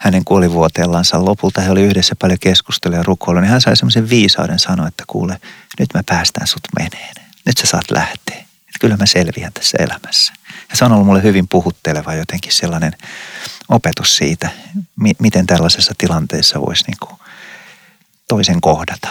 hänen 0.00 0.24
kuolivuoteellansa 0.24 1.24
lopulta, 1.24 1.60
he 1.60 1.70
oli 1.70 1.82
yhdessä 1.82 2.16
paljon 2.16 2.38
keskustelua 2.38 2.96
ja 2.96 3.02
rukoilua, 3.02 3.40
niin 3.40 3.50
hän 3.50 3.60
sai 3.60 3.76
semmoisen 3.76 4.10
viisauden 4.10 4.58
sanoa, 4.58 4.88
että 4.88 5.04
kuule, 5.06 5.40
nyt 5.78 5.88
mä 5.94 6.02
päästään 6.06 6.46
sut 6.46 6.68
meneen. 6.78 7.14
Nyt 7.46 7.56
sä 7.58 7.66
saat 7.66 7.90
lähteä. 7.90 8.36
Että 8.36 8.78
kyllä 8.80 8.96
mä 8.96 9.06
selviän 9.06 9.52
tässä 9.52 9.78
elämässä. 9.80 10.32
Ja 10.70 10.76
se 10.76 10.84
on 10.84 10.92
ollut 10.92 11.06
mulle 11.06 11.22
hyvin 11.22 11.48
puhutteleva 11.48 12.14
jotenkin 12.14 12.52
sellainen 12.52 12.92
opetus 13.68 14.16
siitä, 14.16 14.50
miten 15.18 15.46
tällaisessa 15.46 15.94
tilanteessa 15.98 16.60
voisi 16.60 16.84
niin 16.86 17.18
toisen 18.28 18.60
kohdata. 18.60 19.08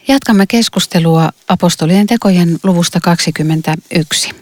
Jatkamme 0.07 0.47
keskustelua 0.47 1.29
apostolien 1.47 2.07
tekojen 2.07 2.57
luvusta 2.63 2.99
21. 2.99 4.40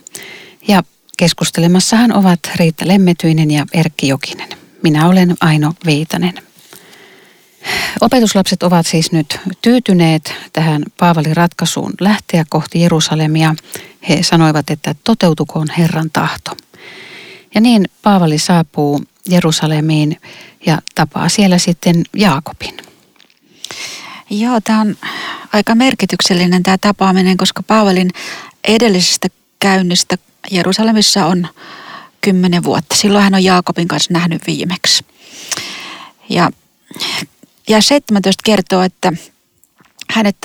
Ja 0.67 0.83
keskustelemassahan 1.17 2.13
ovat 2.13 2.39
Riitta 2.55 2.87
Lemmetyinen 2.87 3.51
ja 3.51 3.65
Erkki 3.73 4.07
Jokinen. 4.07 4.49
Minä 4.83 5.07
olen 5.07 5.35
Aino 5.41 5.73
Viitanen. 5.85 6.33
Opetuslapset 8.01 8.63
ovat 8.63 8.87
siis 8.87 9.11
nyt 9.11 9.39
tyytyneet 9.61 10.33
tähän 10.53 10.83
Paavalin 10.99 11.37
ratkaisuun 11.37 11.93
lähteä 11.99 12.45
kohti 12.49 12.81
Jerusalemia. 12.81 13.55
He 14.09 14.23
sanoivat, 14.23 14.69
että 14.69 14.95
toteutukoon 15.03 15.67
Herran 15.77 16.09
tahto. 16.13 16.57
Ja 17.55 17.61
niin 17.61 17.85
Paavali 18.01 18.37
saapuu 18.37 19.01
Jerusalemiin 19.29 20.21
ja 20.65 20.81
tapaa 20.95 21.29
siellä 21.29 21.57
sitten 21.57 22.03
Jaakobin. 22.15 22.77
Joo, 24.29 24.61
tämä 24.61 24.81
on 24.81 24.95
aika 25.53 25.75
merkityksellinen 25.75 26.63
tämä 26.63 26.77
tapaaminen, 26.77 27.37
koska 27.37 27.63
Paavalin 27.63 28.09
edellisestä 28.67 29.27
käynnistä 29.59 30.15
Jerusalemissa 30.51 31.25
on 31.25 31.47
kymmenen 32.21 32.63
vuotta. 32.63 32.95
Silloin 32.95 33.23
hän 33.23 33.35
on 33.35 33.43
Jaakobin 33.43 33.87
kanssa 33.87 34.13
nähnyt 34.13 34.47
viimeksi. 34.47 35.05
Ja, 36.29 36.49
ja 37.69 37.81
17 37.81 38.41
kertoo, 38.45 38.81
että 38.81 39.13
hänet 40.09 40.37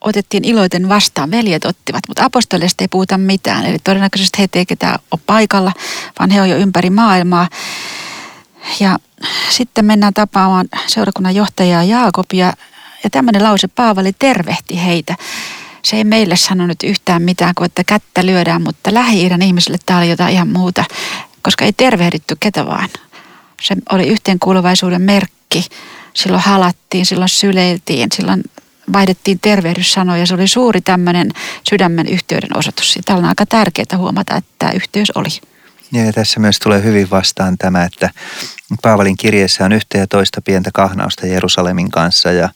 otettiin 0.00 0.44
iloiten 0.44 0.88
vastaan, 0.88 1.30
veljet 1.30 1.64
ottivat, 1.64 2.02
mutta 2.08 2.24
apostolista 2.24 2.84
ei 2.84 2.88
puhuta 2.88 3.18
mitään. 3.18 3.66
Eli 3.66 3.78
todennäköisesti 3.84 4.38
heitä 4.38 4.58
ei 4.58 4.66
ketään 4.66 4.98
ole 5.10 5.20
paikalla, 5.26 5.72
vaan 6.18 6.30
he 6.30 6.42
on 6.42 6.48
jo 6.48 6.56
ympäri 6.56 6.90
maailmaa. 6.90 7.48
Ja 8.80 8.98
sitten 9.50 9.84
mennään 9.84 10.14
tapaamaan 10.14 10.68
seurakunnan 10.86 11.34
johtajaa 11.34 11.84
Jaakobia 11.84 12.52
ja 13.04 13.10
tämmöinen 13.10 13.44
lause, 13.44 13.68
Paavali 13.68 14.12
tervehti 14.18 14.84
heitä. 14.84 15.14
Se 15.84 15.96
ei 15.96 16.04
meille 16.04 16.36
sanonut 16.36 16.82
yhtään 16.82 17.22
mitään 17.22 17.54
kuin, 17.54 17.66
että 17.66 17.84
kättä 17.84 18.26
lyödään, 18.26 18.62
mutta 18.62 18.94
Lähi-idän 18.94 19.42
ihmisille 19.42 19.78
tämä 19.86 19.98
oli 19.98 20.10
jotain 20.10 20.34
ihan 20.34 20.48
muuta, 20.48 20.84
koska 21.42 21.64
ei 21.64 21.72
tervehditty 21.72 22.36
ketä 22.40 22.66
vaan. 22.66 22.88
Se 23.62 23.76
oli 23.92 24.08
yhteenkuuluvaisuuden 24.08 25.02
merkki. 25.02 25.64
Silloin 26.14 26.42
halattiin, 26.42 27.06
silloin 27.06 27.28
syleiltiin, 27.28 28.08
silloin 28.14 28.42
vaihdettiin 28.92 29.38
tervehdyssanoja. 29.42 30.26
Se 30.26 30.34
oli 30.34 30.48
suuri 30.48 30.80
tämmöinen 30.80 31.30
sydämen 31.70 32.08
yhteyden 32.08 32.56
osoitus. 32.56 32.98
Tämä 33.04 33.18
on 33.18 33.24
aika 33.24 33.46
tärkeää 33.46 33.96
huomata, 33.96 34.36
että 34.36 34.50
tämä 34.58 34.72
yhteys 34.72 35.10
oli. 35.10 35.51
Ja 35.92 36.12
tässä 36.12 36.40
myös 36.40 36.58
tulee 36.58 36.82
hyvin 36.82 37.10
vastaan 37.10 37.58
tämä, 37.58 37.84
että 37.84 38.10
Paavalin 38.82 39.16
kirjeessä 39.16 39.64
on 39.64 39.72
yhtä 39.72 39.98
ja 39.98 40.06
toista 40.06 40.40
pientä 40.42 40.70
kahnausta 40.74 41.26
Jerusalemin 41.26 41.90
kanssa 41.90 42.32
ja 42.32 42.48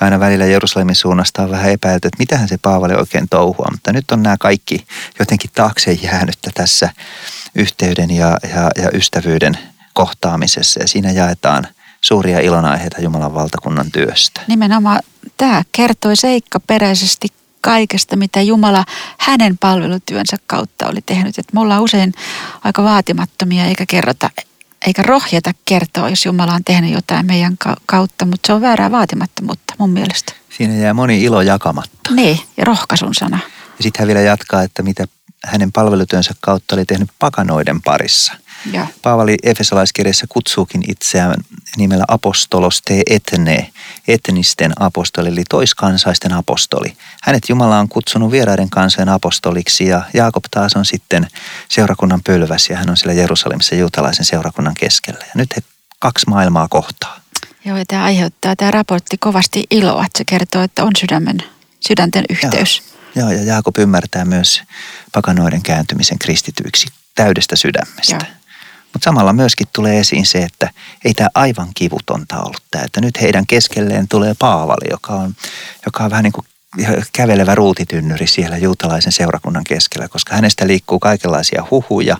aina 0.00 0.20
välillä 0.20 0.44
Jerusalemin 0.44 0.94
suunnasta 0.94 1.42
on 1.42 1.50
vähän 1.50 1.70
epäilty, 1.70 2.08
että 2.08 2.18
mitähän 2.18 2.48
se 2.48 2.58
Paavali 2.62 2.94
oikein 2.94 3.28
touhua. 3.30 3.68
Mutta 3.70 3.92
nyt 3.92 4.10
on 4.10 4.22
nämä 4.22 4.36
kaikki 4.40 4.86
jotenkin 5.18 5.50
taakse 5.54 5.92
jäänyttä 5.92 6.50
tässä 6.54 6.90
yhteyden 7.54 8.10
ja, 8.10 8.38
ja, 8.54 8.70
ja 8.82 8.90
ystävyyden 8.94 9.58
kohtaamisessa 9.92 10.80
ja 10.80 10.88
siinä 10.88 11.10
jaetaan 11.10 11.66
suuria 12.00 12.40
ilonaiheita 12.40 13.00
Jumalan 13.02 13.34
valtakunnan 13.34 13.90
työstä. 13.90 14.40
Nimenomaan 14.48 15.00
tämä 15.36 15.62
kertoi 15.72 16.16
seikkaperäisesti 16.16 17.28
kaikesta, 17.62 18.16
mitä 18.16 18.42
Jumala 18.42 18.84
hänen 19.18 19.58
palvelutyönsä 19.58 20.36
kautta 20.46 20.86
oli 20.88 21.00
tehnyt. 21.06 21.38
Et 21.38 21.52
me 21.52 21.60
ollaan 21.60 21.82
usein 21.82 22.12
aika 22.64 22.82
vaatimattomia 22.82 23.64
eikä 23.64 23.86
kerrota 23.86 24.30
eikä 24.86 25.02
rohjeta 25.02 25.52
kertoa, 25.64 26.08
jos 26.08 26.26
Jumala 26.26 26.54
on 26.54 26.64
tehnyt 26.64 26.92
jotain 26.92 27.26
meidän 27.26 27.56
kautta, 27.86 28.24
mutta 28.24 28.46
se 28.46 28.52
on 28.52 28.60
väärää 28.60 28.90
vaatimattomuutta 28.90 29.74
mun 29.78 29.90
mielestä. 29.90 30.32
Siinä 30.56 30.74
jää 30.74 30.94
moni 30.94 31.22
ilo 31.22 31.42
jakamatta. 31.42 32.14
Niin, 32.14 32.40
ja 32.56 32.64
rohkaisun 32.64 33.14
sana. 33.14 33.38
Ja 33.78 33.82
sitten 33.82 34.00
hän 34.00 34.06
vielä 34.06 34.20
jatkaa, 34.20 34.62
että 34.62 34.82
mitä 34.82 35.06
hänen 35.44 35.72
palvelutyönsä 35.72 36.34
kautta 36.40 36.74
oli 36.74 36.84
tehnyt 36.84 37.10
pakanoiden 37.18 37.82
parissa. 37.82 38.32
Ja. 38.72 38.86
Paavali 39.02 39.36
Efesolaiskirjassa 39.42 40.26
kutsuukin 40.28 40.82
itseään 40.88 41.34
nimellä 41.76 42.04
apostolos 42.08 42.82
te 42.82 43.02
etne, 43.10 43.72
etnisten 44.08 44.72
apostoli, 44.80 45.28
eli 45.28 45.42
toiskansaisten 45.48 46.32
apostoli. 46.32 46.96
Hänet 47.22 47.42
Jumala 47.48 47.78
on 47.78 47.88
kutsunut 47.88 48.30
vieraiden 48.30 48.70
kansojen 48.70 49.08
apostoliksi 49.08 49.86
ja 49.86 50.02
Jaakob 50.14 50.44
taas 50.50 50.76
on 50.76 50.84
sitten 50.84 51.28
seurakunnan 51.68 52.20
pölväs 52.26 52.70
ja 52.70 52.76
hän 52.76 52.90
on 52.90 52.96
siellä 52.96 53.12
Jerusalemissa 53.12 53.74
juutalaisen 53.74 54.24
seurakunnan 54.24 54.74
keskellä. 54.74 55.20
Ja 55.20 55.32
nyt 55.34 55.56
he 55.56 55.62
kaksi 55.98 56.28
maailmaa 56.28 56.68
kohtaa. 56.68 57.20
Joo, 57.64 57.76
ja 57.76 57.84
tämä 57.88 58.04
aiheuttaa 58.04 58.56
tämä 58.56 58.70
raportti 58.70 59.18
kovasti 59.18 59.64
iloa, 59.70 60.04
että 60.04 60.18
se 60.18 60.24
kertoo, 60.24 60.62
että 60.62 60.84
on 60.84 60.90
sydämen, 60.98 61.38
sydänten 61.80 62.24
yhteys. 62.30 62.82
Joo, 63.14 63.30
Joo 63.30 63.38
ja 63.38 63.44
Jaakob 63.44 63.78
ymmärtää 63.78 64.24
myös 64.24 64.62
pakanoiden 65.12 65.62
kääntymisen 65.62 66.18
kristityiksi 66.18 66.86
täydestä 67.14 67.56
sydämestä. 67.56 68.14
Joo. 68.14 68.41
Mutta 68.92 69.04
samalla 69.04 69.32
myöskin 69.32 69.66
tulee 69.72 70.00
esiin 70.00 70.26
se, 70.26 70.38
että 70.38 70.70
ei 71.04 71.14
tämä 71.14 71.28
aivan 71.34 71.68
kivutonta 71.74 72.38
ollut 72.38 72.62
tämä, 72.70 72.84
että 72.84 73.00
nyt 73.00 73.20
heidän 73.20 73.46
keskelleen 73.46 74.08
tulee 74.08 74.34
Paavali, 74.38 74.90
joka 74.90 75.12
on, 75.12 75.34
joka 75.86 76.04
on 76.04 76.10
vähän 76.10 76.22
niin 76.22 76.32
kuin 76.32 76.46
kävelevä 77.12 77.54
ruutitynnyri 77.54 78.26
siellä 78.26 78.56
juutalaisen 78.56 79.12
seurakunnan 79.12 79.64
keskellä, 79.64 80.08
koska 80.08 80.34
hänestä 80.34 80.66
liikkuu 80.66 80.98
kaikenlaisia 80.98 81.64
huhuja. 81.70 82.16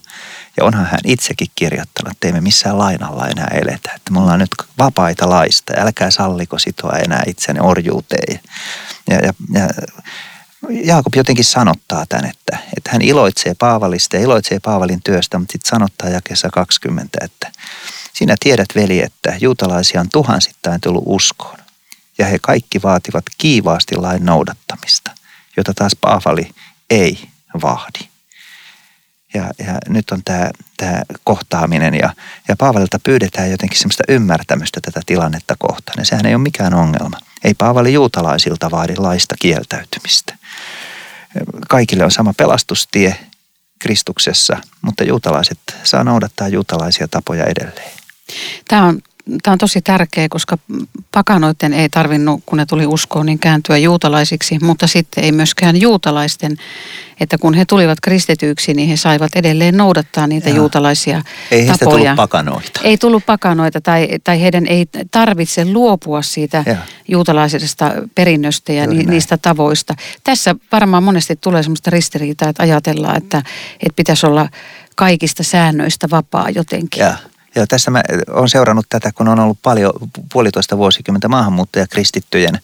Ja 0.56 0.64
onhan 0.64 0.86
hän 0.86 1.00
itsekin 1.04 1.48
kirjoittanut, 1.54 2.12
että 2.12 2.26
ei 2.26 2.32
me 2.32 2.40
missään 2.40 2.78
lainalla 2.78 3.28
enää 3.28 3.48
eletä. 3.60 3.92
Että 3.96 4.12
me 4.12 4.20
ollaan 4.20 4.38
nyt 4.38 4.50
vapaita 4.78 5.30
laista, 5.30 5.72
älkää 5.76 6.10
salliko 6.10 6.58
sitoa 6.58 6.92
enää 6.92 7.22
itsenne 7.26 7.60
orjuuteen. 7.60 8.40
Ja, 9.10 9.16
ja, 9.16 9.32
ja 9.52 9.68
Jaakob 10.70 11.14
jotenkin 11.16 11.44
sanottaa 11.44 12.04
tämän, 12.08 12.24
että, 12.24 12.58
että 12.76 12.90
hän 12.92 13.02
iloitsee 13.02 13.54
Paavalista 13.58 14.16
ja 14.16 14.22
iloitsee 14.22 14.60
Paavalin 14.60 15.02
työstä, 15.04 15.38
mutta 15.38 15.52
sitten 15.52 15.68
sanottaa 15.68 16.08
jakessa 16.08 16.48
20, 16.52 17.18
että 17.24 17.52
sinä 18.12 18.36
tiedät 18.40 18.68
veli, 18.74 19.02
että 19.02 19.36
juutalaisia 19.40 20.00
on 20.00 20.08
tuhansittain 20.12 20.80
tullut 20.80 21.04
uskoon 21.06 21.58
ja 22.18 22.26
he 22.26 22.38
kaikki 22.42 22.82
vaativat 22.82 23.24
kiivaasti 23.38 23.96
lain 23.96 24.24
noudattamista, 24.24 25.10
jota 25.56 25.74
taas 25.74 25.96
Paavali 26.00 26.50
ei 26.90 27.28
vahdi. 27.62 28.08
Ja, 29.34 29.50
ja 29.58 29.78
nyt 29.88 30.10
on 30.10 30.22
tämä, 30.24 30.50
tämä 30.76 31.02
kohtaaminen 31.24 31.94
ja, 31.94 32.14
ja 32.48 32.56
Paavalilta 32.56 32.98
pyydetään 32.98 33.50
jotenkin 33.50 33.78
semmoista 33.78 34.04
ymmärtämystä 34.08 34.80
tätä 34.80 35.00
tilannetta 35.06 35.54
kohtaan. 35.58 35.94
Ja 35.98 36.04
sehän 36.04 36.26
ei 36.26 36.34
ole 36.34 36.42
mikään 36.42 36.74
ongelma. 36.74 37.18
Ei 37.44 37.54
Paavali 37.54 37.92
juutalaisilta 37.92 38.70
vaadi 38.70 38.96
laista 38.96 39.34
kieltäytymistä. 39.38 40.36
Kaikille 41.68 42.04
on 42.04 42.10
sama 42.10 42.34
pelastustie 42.36 43.16
Kristuksessa, 43.78 44.56
mutta 44.82 45.04
juutalaiset 45.04 45.58
saa 45.84 46.04
noudattaa 46.04 46.48
juutalaisia 46.48 47.08
tapoja 47.08 47.44
edelleen. 47.44 47.90
Tämä 48.68 48.86
on 48.86 49.02
tämä 49.42 49.52
on 49.52 49.58
tosi 49.58 49.82
tärkeä, 49.82 50.28
koska 50.28 50.58
pakanoiden 51.12 51.72
ei 51.72 51.88
tarvinnut, 51.88 52.42
kun 52.46 52.58
ne 52.58 52.66
tuli 52.66 52.86
uskoon, 52.86 53.26
niin 53.26 53.38
kääntyä 53.38 53.78
juutalaisiksi, 53.78 54.58
mutta 54.62 54.86
sitten 54.86 55.24
ei 55.24 55.32
myöskään 55.32 55.80
juutalaisten, 55.80 56.56
että 57.20 57.38
kun 57.38 57.54
he 57.54 57.64
tulivat 57.64 58.00
kristityiksi, 58.00 58.74
niin 58.74 58.88
he 58.88 58.96
saivat 58.96 59.36
edelleen 59.36 59.76
noudattaa 59.76 60.26
niitä 60.26 60.48
Jaa. 60.48 60.56
juutalaisia 60.56 61.22
ei 61.50 61.66
tapoja. 61.66 61.98
Ei 61.98 62.04
tullut 62.04 62.16
pakanoita. 62.16 62.80
Ei 62.84 62.98
tullut 62.98 63.26
pakanoita 63.26 63.80
tai, 63.80 64.08
tai 64.24 64.40
heidän 64.40 64.66
ei 64.66 64.86
tarvitse 65.10 65.64
luopua 65.64 66.22
siitä 66.22 66.64
Jaa. 66.66 66.76
juutalaisesta 67.08 67.92
perinnöstä 68.14 68.72
ja 68.72 68.86
ni, 68.86 69.04
niistä 69.04 69.36
tavoista. 69.36 69.94
Tässä 70.24 70.54
varmaan 70.72 71.02
monesti 71.02 71.36
tulee 71.36 71.62
sellaista 71.62 71.90
ristiriitaa, 71.90 72.48
että 72.48 72.62
ajatellaan, 72.62 73.16
että, 73.16 73.42
että 73.72 73.96
pitäisi 73.96 74.26
olla 74.26 74.48
kaikista 74.96 75.42
säännöistä 75.42 76.10
vapaa 76.10 76.50
jotenkin. 76.50 77.00
Jaa. 77.00 77.16
Ja 77.54 77.66
tässä 77.66 77.90
mä 77.90 78.02
olen 78.30 78.48
seurannut 78.48 78.86
tätä, 78.88 79.10
kun 79.14 79.28
on 79.28 79.40
ollut 79.40 79.58
paljon, 79.62 79.92
puolitoista 80.32 80.76
vuosikymmentä 80.76 81.28
maahanmuuttaja 81.28 81.86
kristittyjen 81.86 82.60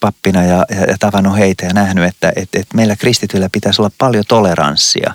pappina 0.00 0.44
ja, 0.44 0.64
ja, 0.70 0.80
ja 0.80 0.96
tavannut 0.98 1.38
heitä 1.38 1.66
ja 1.66 1.72
nähnyt, 1.72 2.04
että 2.04 2.32
et, 2.36 2.48
et 2.54 2.66
meillä 2.74 2.96
kristityillä 2.96 3.48
pitäisi 3.52 3.82
olla 3.82 3.90
paljon 3.98 4.24
toleranssia 4.28 5.14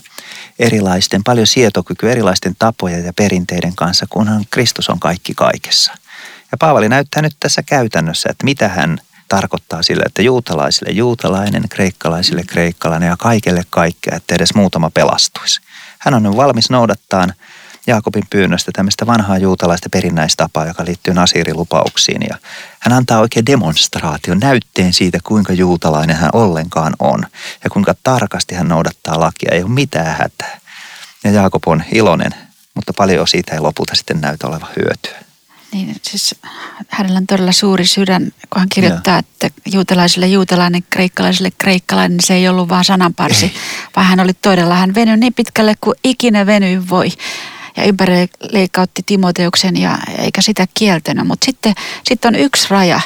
erilaisten, 0.59 1.23
paljon 1.23 1.47
sietokykyä 1.47 2.11
erilaisten 2.11 2.55
tapojen 2.59 3.05
ja 3.05 3.13
perinteiden 3.13 3.75
kanssa, 3.75 4.05
kunhan 4.09 4.45
Kristus 4.49 4.89
on 4.89 4.99
kaikki 4.99 5.33
kaikessa. 5.33 5.93
Ja 6.51 6.57
Paavali 6.57 6.89
näyttää 6.89 7.21
nyt 7.21 7.35
tässä 7.39 7.63
käytännössä, 7.63 8.29
että 8.31 8.45
mitä 8.45 8.67
hän 8.67 8.99
tarkoittaa 9.27 9.83
sillä, 9.83 10.03
että 10.05 10.21
juutalaisille 10.21 10.91
juutalainen, 10.91 11.69
kreikkalaisille 11.69 12.43
kreikkalainen 12.43 13.09
ja 13.09 13.17
kaikelle 13.17 13.63
kaikkea, 13.69 14.15
että 14.15 14.35
edes 14.35 14.55
muutama 14.55 14.89
pelastuisi. 14.89 15.61
Hän 15.99 16.13
on 16.13 16.23
nyt 16.23 16.35
valmis 16.35 16.69
noudattaa 16.69 17.27
Jaakobin 17.87 18.23
pyynnöstä 18.29 18.71
tämmöistä 18.73 19.05
vanhaa 19.05 19.37
juutalaista 19.37 19.89
perinnäistapaa, 19.89 20.65
joka 20.65 20.85
liittyy 20.85 21.13
nasirilupauksiin. 21.13 22.21
Ja 22.29 22.37
hän 22.79 22.93
antaa 22.93 23.19
oikein 23.19 23.45
demonstraation, 23.45 24.39
näytteen 24.39 24.93
siitä, 24.93 25.19
kuinka 25.23 25.53
juutalainen 25.53 26.15
hän 26.15 26.29
ollenkaan 26.33 26.93
on 26.99 27.25
ja 27.63 27.69
kuinka 27.69 27.95
tarkasti 28.03 28.55
hän 28.55 28.67
noudattaa 28.67 29.19
lakia. 29.19 29.51
Ei 29.51 29.63
ole 29.63 29.71
mitään 29.71 30.15
hätää. 30.17 30.59
Ja 31.23 31.31
Jaakob 31.31 31.63
on 31.65 31.83
iloinen, 31.91 32.31
mutta 32.75 32.93
paljon 32.93 33.27
siitä 33.27 33.53
ei 33.53 33.59
lopulta 33.59 33.95
sitten 33.95 34.21
näytä 34.21 34.47
olevan 34.47 34.69
hyötyä. 34.75 35.23
Niin, 35.71 35.95
siis 36.01 36.35
hänellä 36.89 37.17
on 37.17 37.27
todella 37.27 37.51
suuri 37.51 37.85
sydän, 37.85 38.31
kun 38.49 38.59
hän 38.59 38.69
kirjoittaa, 38.73 39.13
ja. 39.13 39.19
että 39.19 39.49
juutalaisille 39.65 40.27
juutalainen, 40.27 40.83
kreikkalaisille 40.89 41.51
kreikkalainen, 41.57 42.17
niin 42.17 42.27
se 42.27 42.33
ei 42.33 42.47
ollut 42.47 42.69
vaan 42.69 42.85
sananparsi, 42.85 43.45
ei. 43.45 43.53
vaan 43.95 44.07
hän 44.07 44.19
oli 44.19 44.33
todella, 44.33 44.75
hän 44.75 44.95
venyi 44.95 45.17
niin 45.17 45.33
pitkälle 45.33 45.75
kuin 45.81 45.95
ikinä 46.03 46.45
venyy 46.45 46.89
voi 46.89 47.09
ja 47.77 47.83
ympärileikkautti 47.83 49.01
Timoteuksen 49.05 49.77
ja 49.77 49.97
eikä 50.17 50.41
sitä 50.41 50.67
kieltänyt. 50.73 51.27
Mutta 51.27 51.45
sitten, 51.45 51.73
sitten 52.03 52.35
on 52.35 52.41
yksi 52.41 52.67
raja 52.69 53.01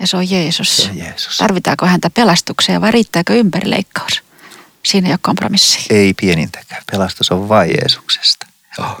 ja 0.00 0.06
se 0.06 0.16
on 0.16 0.30
Jeesus. 0.30 0.76
Se 0.76 0.90
on 0.90 0.98
Jeesus. 0.98 1.36
Tarvitaanko 1.36 1.86
häntä 1.86 2.10
pelastukseen 2.10 2.80
vai 2.80 2.90
riittääkö 2.90 3.34
ympärileikkaus? 3.34 4.22
Siinä 4.84 5.08
ei 5.08 5.12
ole 5.12 5.18
kompromissi. 5.22 5.86
Ei 5.90 6.14
pienintäkään. 6.14 6.82
Pelastus 6.90 7.30
on 7.30 7.48
vain 7.48 7.70
Jeesuksesta. 7.70 8.46
Joo. 8.78 9.00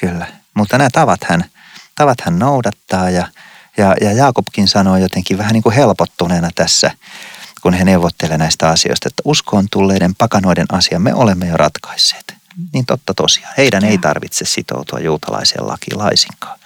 Kyllä. 0.00 0.26
Mutta 0.54 0.78
nämä 0.78 0.90
tavat 0.92 1.24
hän, 1.24 1.44
tavat 1.94 2.20
hän 2.20 2.38
noudattaa 2.38 3.10
ja, 3.10 3.26
ja, 3.76 3.94
ja 4.00 4.12
Jaakobkin 4.12 4.68
sanoo 4.68 4.96
jotenkin 4.96 5.38
vähän 5.38 5.52
niin 5.52 5.62
kuin 5.62 5.74
helpottuneena 5.74 6.50
tässä, 6.54 6.90
kun 7.62 7.74
he 7.74 7.84
neuvottelevat 7.84 8.38
näistä 8.38 8.68
asioista, 8.68 9.08
että 9.08 9.22
uskoon 9.24 9.66
tulleiden 9.70 10.14
pakanoiden 10.14 10.66
asia 10.72 10.98
me 10.98 11.14
olemme 11.14 11.46
jo 11.46 11.56
ratkaisseet 11.56 12.37
niin 12.72 12.86
totta 12.86 13.14
tosiaan. 13.14 13.54
Heidän 13.56 13.82
ja. 13.82 13.88
ei 13.88 13.98
tarvitse 13.98 14.44
sitoutua 14.44 15.00
juutalaiseen 15.00 15.66
lakiin 15.66 15.98
laisinkaan. 15.98 16.58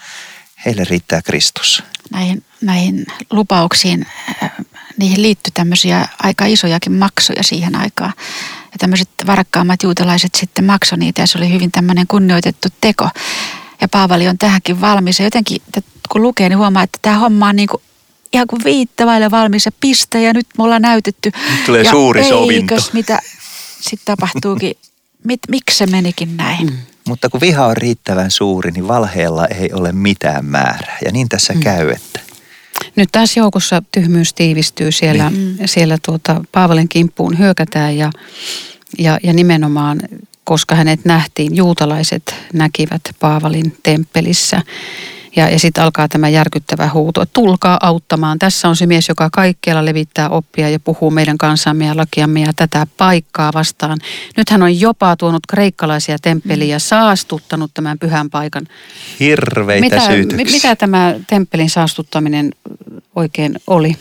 Heille 0.67 0.85
riittää 0.85 1.23
Kristus. 1.23 1.83
Näihin, 2.11 2.45
näihin 2.61 3.07
lupauksiin, 3.31 4.07
äh, 4.43 4.53
niihin 4.97 5.23
liittyy 5.23 5.51
tämmöisiä 5.55 6.09
aika 6.19 6.47
isojakin 6.47 6.93
maksuja 6.93 7.43
siihen 7.43 7.77
aikaan. 7.77 8.13
Ja 8.65 8.79
tämmöiset 8.79 9.09
varakkaammat 9.27 9.83
juutalaiset 9.83 10.35
sitten 10.35 10.65
maksoi 10.65 10.99
niitä 10.99 11.23
ja 11.23 11.27
se 11.27 11.39
oli 11.39 11.53
hyvin 11.53 11.73
tämmöinen 11.73 12.07
kunnioitettu 12.07 12.69
teko. 12.81 13.09
Ja 13.81 13.89
Paavali 13.89 14.29
on 14.29 14.39
tähänkin 14.39 14.81
valmis. 14.81 15.19
Ja 15.19 15.27
jotenkin 15.27 15.63
kun 16.09 16.23
lukee, 16.23 16.49
niin 16.49 16.59
huomaa, 16.59 16.83
että 16.83 16.99
tämä 17.03 17.19
homma 17.19 17.49
on 17.49 17.57
niin 17.57 17.69
kuin 17.69 17.83
ihan 18.33 18.47
kuin 18.47 18.65
viittavaille 18.65 19.31
valmis 19.31 19.67
ja 19.67 19.73
piste 19.81 20.23
ja 20.23 20.33
nyt 20.33 20.47
me 20.59 20.65
ollaan 20.65 20.83
näytetty. 20.83 21.31
Nyt 21.51 21.65
tulee 21.67 21.83
ja 21.83 21.91
suuri 21.91 22.25
sovinto. 22.25 22.75
mitä 22.93 23.19
sitten 23.81 24.17
tapahtuukin 24.17 24.75
mit, 25.25 25.41
miksi 25.49 25.79
se 25.79 25.87
menikin 25.87 26.37
näin? 26.37 26.67
Mm. 26.67 26.77
Mutta 27.09 27.29
kun 27.29 27.41
viha 27.41 27.67
on 27.67 27.77
riittävän 27.77 28.31
suuri, 28.31 28.71
niin 28.71 28.89
valheella 28.89 29.47
ei 29.47 29.73
ole 29.73 29.93
mitään 29.93 30.45
määrää. 30.45 30.99
Ja 31.05 31.13
niin 31.13 31.29
tässä 31.29 31.53
mm. 31.53 31.61
käy, 31.61 31.91
että... 31.91 32.21
Nyt 32.97 33.09
taas 33.13 33.37
joukossa 33.37 33.83
tyhmyys 33.93 34.35
tiivistyy 34.35 34.93
siellä, 34.93 35.31
niin. 35.31 35.57
siellä 35.65 35.99
tuota, 36.07 36.45
Paavalin 36.53 36.89
kimppuun 36.89 37.39
hyökätään 37.39 37.97
ja, 37.97 38.11
ja, 38.99 39.19
ja 39.23 39.33
nimenomaan 39.33 40.01
koska 40.45 40.75
hänet 40.75 41.05
nähtiin, 41.05 41.57
juutalaiset 41.57 42.35
näkivät 42.53 43.03
Paavalin 43.21 43.77
temppelissä 43.83 44.63
ja, 45.37 45.51
ja 45.51 45.59
sitten 45.59 45.85
alkaa 45.85 46.09
tämä 46.09 46.29
järkyttävä 46.29 46.91
huuto, 46.95 47.23
että 47.23 47.33
tulkaa 47.33 47.79
auttamaan. 47.83 48.39
Tässä 48.39 48.69
on 48.69 48.77
se 48.77 48.87
mies, 48.87 49.09
joka 49.09 49.29
kaikkialla 49.33 49.85
levittää 49.85 50.29
oppia 50.29 50.69
ja 50.69 50.81
puhuu 50.81 51.11
meidän 51.11 51.39
kansamme 51.39 51.87
ja 51.87 51.97
lakiamme 51.97 52.41
ja 52.41 52.53
tätä 52.57 52.87
paikkaa 52.97 53.53
vastaan. 53.55 53.99
Nyt 54.37 54.51
hän 54.51 54.63
on 54.63 54.81
jopa 54.81 55.17
tuonut 55.17 55.47
kreikkalaisia 55.49 56.19
temppeliä 56.23 56.75
ja 56.75 56.79
saastuttanut 56.79 57.71
tämän 57.75 57.99
pyhän 57.99 58.31
paikan. 58.31 58.69
Hirveitä 59.21 59.81
mitä, 59.81 60.07
syytyksiä. 60.07 60.57
Mitä 60.57 60.77
tämä 60.77 61.15
temppelin 61.27 61.71
saastuttaminen 61.71 62.51
oikein 63.17 63.61
oli? 63.67 63.97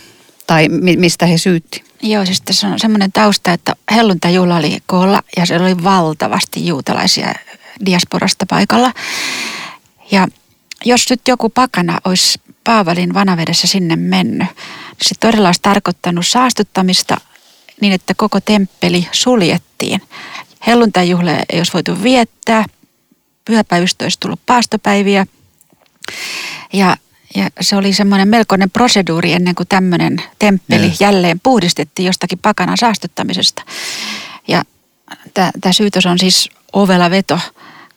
Tai 0.47 0.69
mi, 0.69 0.97
mistä 0.97 1.25
he 1.25 1.37
syytti? 1.37 1.83
Joo, 2.01 2.25
siis 2.25 2.41
tässä 2.41 2.67
on 2.67 2.79
semmoinen 2.79 3.11
tausta, 3.11 3.53
että 3.53 3.75
helluntajuhla 3.91 4.55
oli 4.55 4.77
koolla 4.85 5.21
ja 5.37 5.45
se 5.45 5.59
oli 5.59 5.83
valtavasti 5.83 6.67
juutalaisia 6.67 7.33
diasporasta 7.85 8.45
paikalla. 8.49 8.93
Ja 10.11 10.27
jos 10.85 11.09
nyt 11.09 11.21
joku 11.27 11.49
pakana 11.49 11.99
olisi 12.05 12.41
Paavalin 12.63 13.13
vanavedessä 13.13 13.67
sinne 13.67 13.95
mennyt, 13.95 14.47
niin 14.47 15.07
se 15.07 15.15
todella 15.19 15.47
olisi 15.47 15.61
tarkoittanut 15.61 16.27
saastuttamista 16.27 17.17
niin, 17.81 17.93
että 17.93 18.13
koko 18.17 18.39
temppeli 18.39 19.07
suljettiin. 19.11 20.01
Helluntajuhle 20.67 21.43
ei 21.49 21.59
olisi 21.59 21.73
voitu 21.73 22.03
viettää, 22.03 22.65
pyhäpäivistä 23.45 24.05
olisi 24.05 24.19
tullut 24.19 24.41
paastopäiviä 24.45 25.25
ja, 26.73 26.97
ja 27.35 27.49
se 27.61 27.75
oli 27.75 27.93
semmoinen 27.93 28.27
melkoinen 28.27 28.69
proseduuri 28.69 29.33
ennen 29.33 29.55
kuin 29.55 29.67
tämmöinen 29.67 30.21
temppeli 30.39 30.85
yeah. 30.85 30.97
jälleen 30.99 31.39
puhdistettiin 31.39 32.05
jostakin 32.05 32.39
pakanan 32.39 32.77
saastuttamisesta. 32.77 33.63
Ja 34.47 34.63
tämä 35.33 35.73
syytös 35.73 36.05
on 36.05 36.19
siis 36.19 36.49
ovela 36.73 37.09
veto, 37.09 37.39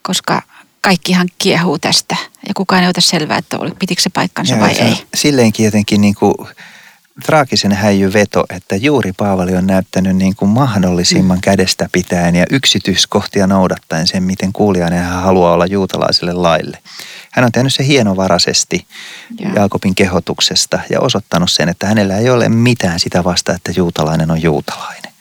koska 0.01 0.41
kaikkihan 0.85 1.27
kiehuu 1.37 1.79
tästä 1.79 2.15
ja 2.47 2.53
kukaan 2.53 2.83
ei 2.83 2.89
ota 2.89 3.01
selvää, 3.01 3.37
että 3.37 3.59
oli, 3.59 3.71
pitikö 3.79 4.01
se 4.01 4.09
paikkansa 4.09 4.53
ja 4.53 4.61
vai 4.61 4.71
ei. 4.71 5.03
Silleenkin 5.13 5.65
jotenkin 5.65 6.01
niin 6.01 6.15
kuin 6.15 6.33
traagisen 7.25 7.71
häijy 7.71 8.13
veto, 8.13 8.45
että 8.49 8.75
juuri 8.75 9.13
Paavali 9.13 9.55
on 9.55 9.67
näyttänyt 9.67 10.15
niin 10.15 10.35
kuin 10.35 10.49
mahdollisimman 10.49 11.37
mm. 11.37 11.41
kädestä 11.41 11.89
pitäen 11.91 12.35
ja 12.35 12.45
yksityiskohtia 12.51 13.47
noudattaen 13.47 14.07
sen, 14.07 14.23
miten 14.23 14.53
kuulijainen 14.53 15.03
hän 15.03 15.21
haluaa 15.21 15.53
olla 15.53 15.65
juutalaiselle 15.65 16.33
laille. 16.33 16.77
Hän 17.31 17.45
on 17.45 17.51
tehnyt 17.51 17.73
se 17.73 17.85
hienovaraisesti 17.85 18.85
ja. 19.39 19.49
Jaakobin 19.55 19.95
kehotuksesta 19.95 20.79
ja 20.89 20.99
osoittanut 20.99 21.51
sen, 21.51 21.69
että 21.69 21.87
hänellä 21.87 22.17
ei 22.17 22.29
ole 22.29 22.49
mitään 22.49 22.99
sitä 22.99 23.23
vasta, 23.23 23.53
että 23.53 23.71
juutalainen 23.75 24.31
on 24.31 24.41
juutalainen. 24.41 25.11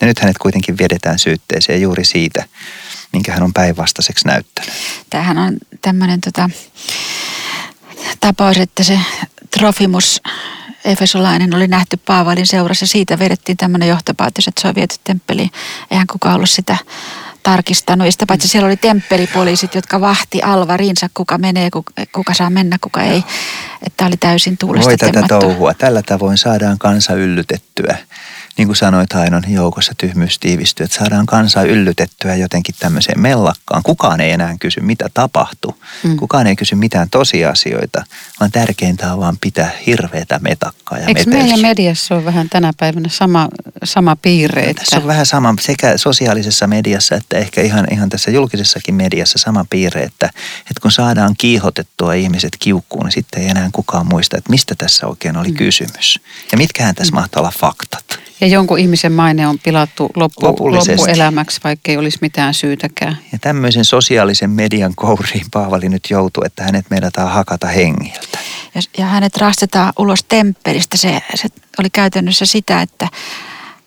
Ja 0.00 0.06
nyt 0.06 0.18
hänet 0.18 0.38
kuitenkin 0.38 0.78
vedetään 0.78 1.18
syytteeseen 1.18 1.82
juuri 1.82 2.04
siitä, 2.04 2.44
minkä 3.14 3.32
hän 3.32 3.42
on 3.42 3.52
päinvastaiseksi 3.52 4.26
näyttänyt. 4.26 4.72
Tämähän 5.10 5.38
on 5.38 5.56
tämmöinen 5.80 6.20
tota, 6.20 6.50
tapaus, 8.20 8.56
että 8.56 8.82
se 8.82 8.98
Trofimus 9.58 10.22
Efesolainen 10.84 11.54
oli 11.54 11.68
nähty 11.68 11.96
Paavalin 11.96 12.46
seurassa. 12.46 12.86
Siitä 12.86 13.18
vedettiin 13.18 13.56
tämmöinen 13.56 13.88
johtopäätös, 13.88 14.48
että 14.48 14.62
se 14.62 14.68
on 14.68 14.74
viety 14.74 14.94
temppeliin. 15.04 15.50
Eihän 15.90 16.06
kukaan 16.06 16.34
ollut 16.34 16.50
sitä 16.50 16.76
tarkistanut. 17.42 18.06
Ja 18.06 18.12
sitä 18.12 18.26
paitsi 18.26 18.48
siellä 18.48 18.66
oli 18.66 18.76
temppelipoliisit, 18.76 19.74
jotka 19.74 20.00
vahti 20.00 20.42
alvarinsa, 20.42 21.10
kuka 21.14 21.38
menee, 21.38 21.68
kuka 22.12 22.34
saa 22.34 22.50
mennä, 22.50 22.78
kuka 22.80 23.02
ei. 23.02 23.24
Että 23.86 24.06
oli 24.06 24.16
täysin 24.16 24.58
tuulesta 24.58 24.88
Voi 24.88 24.96
tätä 24.96 25.24
touhua. 25.28 25.74
Tällä 25.74 26.02
tavoin 26.02 26.38
saadaan 26.38 26.78
kansa 26.78 27.14
yllytettyä 27.14 27.98
niin 28.58 28.68
kuin 28.68 28.76
sanoit 28.76 29.12
Ainon, 29.12 29.42
joukossa 29.48 29.92
tyhmyys 29.98 30.38
tiivistyy, 30.38 30.84
että 30.84 30.96
saadaan 30.96 31.26
kansaa 31.26 31.62
yllytettyä 31.62 32.34
jotenkin 32.34 32.74
tämmöiseen 32.78 33.20
mellakkaan. 33.20 33.82
Kukaan 33.82 34.20
ei 34.20 34.30
enää 34.30 34.56
kysy, 34.60 34.80
mitä 34.80 35.10
tapahtuu. 35.14 35.78
Mm. 36.02 36.16
Kukaan 36.16 36.46
ei 36.46 36.56
kysy 36.56 36.74
mitään 36.74 37.10
tosiasioita, 37.10 38.04
vaan 38.40 38.52
tärkeintä 38.52 39.12
on 39.12 39.20
vaan 39.20 39.38
pitää 39.40 39.70
hirveätä 39.86 40.38
metakkaa 40.38 40.98
ja 40.98 41.06
Eikö 41.06 41.22
meidän 41.26 41.60
mediassa 41.60 42.14
on 42.14 42.24
vähän 42.24 42.48
tänä 42.50 42.72
päivänä 42.78 43.08
sama, 43.08 43.48
sama 43.84 44.16
piirre? 44.16 44.62
Että... 44.62 44.82
Tässä 44.82 44.96
on 44.96 45.06
vähän 45.06 45.26
sama 45.26 45.54
sekä 45.60 45.98
sosiaalisessa 45.98 46.66
mediassa 46.66 47.14
että 47.14 47.38
ehkä 47.38 47.60
ihan, 47.60 47.86
ihan 47.92 48.08
tässä 48.08 48.30
julkisessakin 48.30 48.94
mediassa 48.94 49.38
sama 49.38 49.64
piirre, 49.70 50.02
että, 50.02 50.26
että 50.60 50.80
kun 50.82 50.92
saadaan 50.92 51.34
kiihotettua 51.38 52.14
ihmiset 52.14 52.56
kiukkuun, 52.58 53.04
niin 53.04 53.12
sitten 53.12 53.42
ei 53.42 53.48
enää 53.48 53.68
kukaan 53.72 54.06
muista, 54.06 54.36
että 54.36 54.50
mistä 54.50 54.74
tässä 54.74 55.06
oikein 55.06 55.36
oli 55.36 55.48
mm. 55.48 55.54
kysymys. 55.54 56.20
Ja 56.52 56.58
mitkähän 56.58 56.94
tässä 56.94 57.12
mm. 57.12 57.14
mahtaa 57.14 57.40
olla 57.40 57.52
faktat. 57.60 58.23
Ja 58.40 58.46
jonkun 58.46 58.78
ihmisen 58.78 59.12
maine 59.12 59.46
on 59.46 59.58
pilattu 59.58 60.10
loppu, 60.14 60.46
loppuelämäksi, 60.46 61.60
vaikka 61.64 61.90
ei 61.90 61.96
olisi 61.96 62.18
mitään 62.20 62.54
syytäkään. 62.54 63.18
Ja 63.32 63.38
tämmöisen 63.38 63.84
sosiaalisen 63.84 64.50
median 64.50 64.92
kouriin 64.96 65.46
Paavali 65.52 65.88
nyt 65.88 66.02
joutuu, 66.10 66.44
että 66.46 66.64
hänet 66.64 66.86
meidätään 66.90 67.30
hakata 67.30 67.66
hengiltä. 67.66 68.38
Ja, 68.74 68.80
ja 68.98 69.06
hänet 69.06 69.36
rastetaan 69.36 69.92
ulos 69.98 70.24
temppelistä. 70.24 70.96
Se, 70.96 71.22
se 71.34 71.48
oli 71.78 71.90
käytännössä 71.90 72.46
sitä, 72.46 72.82
että 72.82 73.08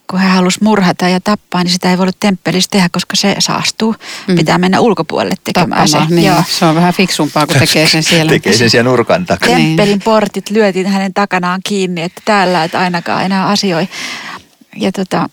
kun 0.10 0.20
hän 0.20 0.32
halusi 0.32 0.64
murhata 0.64 1.10
ja 1.10 1.20
tappaa, 1.22 1.64
niin 1.64 1.72
sitä 1.72 1.92
ei 1.92 1.98
voinut 1.98 2.20
temppelissä 2.20 2.70
tehdä, 2.72 2.90
koska 2.92 3.16
se 3.16 3.36
saastuu. 3.40 3.96
Mm. 4.28 4.36
Pitää 4.36 4.58
mennä 4.58 4.80
ulkopuolelle 4.80 5.36
tekemään 5.44 5.88
se. 5.88 5.98
Niin. 6.10 6.28
Joo. 6.28 6.44
Se 6.50 6.66
on 6.66 6.76
vähän 6.76 6.94
fiksumpaa, 6.94 7.48
kun 7.48 7.56
tekee 7.60 7.88
sen 7.88 8.04
siellä. 8.10 8.30
tekee 8.30 8.54
sen 8.54 8.70
siellä 8.70 8.90
nurkan 8.90 9.26
takana. 9.26 9.56
Temppelin 9.56 10.02
portit 10.02 10.50
lyötiin 10.50 10.88
hänen 10.88 11.14
takanaan 11.14 11.62
kiinni, 11.68 12.02
että 12.02 12.22
täällä 12.26 12.64
et 12.64 12.76
ainakaan 12.76 13.26
enää 13.26 13.48
asioi 13.48 13.88
ja 14.76 14.92
tota, 14.92 15.30